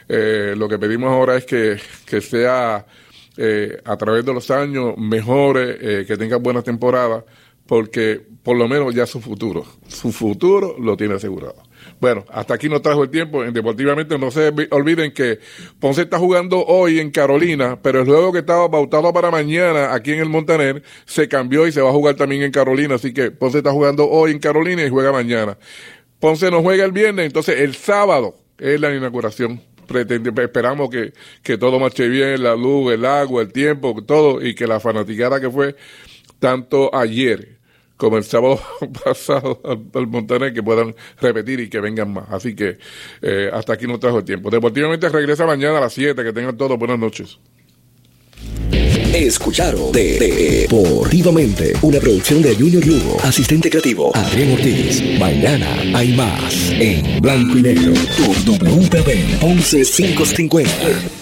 [0.07, 2.85] Eh, lo que pedimos ahora es que, que sea
[3.37, 7.23] eh, a través de los años mejore, eh, que tenga buenas temporadas,
[7.65, 11.55] porque por lo menos ya su futuro, su futuro lo tiene asegurado.
[11.99, 13.43] Bueno, hasta aquí nos trajo el tiempo.
[13.43, 15.39] En Deportivamente no se olviden que
[15.79, 20.11] Ponce está jugando hoy en Carolina, pero el juego que estaba pautado para mañana aquí
[20.11, 22.95] en el Montaner se cambió y se va a jugar también en Carolina.
[22.95, 25.57] Así que Ponce está jugando hoy en Carolina y juega mañana.
[26.19, 29.61] Ponce no juega el viernes, entonces el sábado es la inauguración
[29.91, 31.13] esperamos que,
[31.43, 35.39] que todo marche bien, la luz, el agua, el tiempo, todo, y que la fanaticada
[35.39, 35.75] que fue
[36.39, 37.61] tanto ayer
[38.01, 38.59] como el sábado
[39.03, 42.25] pasado al, Montaner que puedan repetir y que vengan más.
[42.31, 42.79] Así que
[43.21, 44.49] eh, hasta aquí no trajo el tiempo.
[44.49, 46.23] Deportivamente regresa mañana a las 7.
[46.23, 47.37] Que tengan todos buenas noches.
[49.13, 55.19] Escucharon de, Deportivamente, una producción de Junior Lugo, asistente creativo Adrián Ortiz.
[55.19, 61.20] Mañana hay más en blanco y negro por WPB 11550.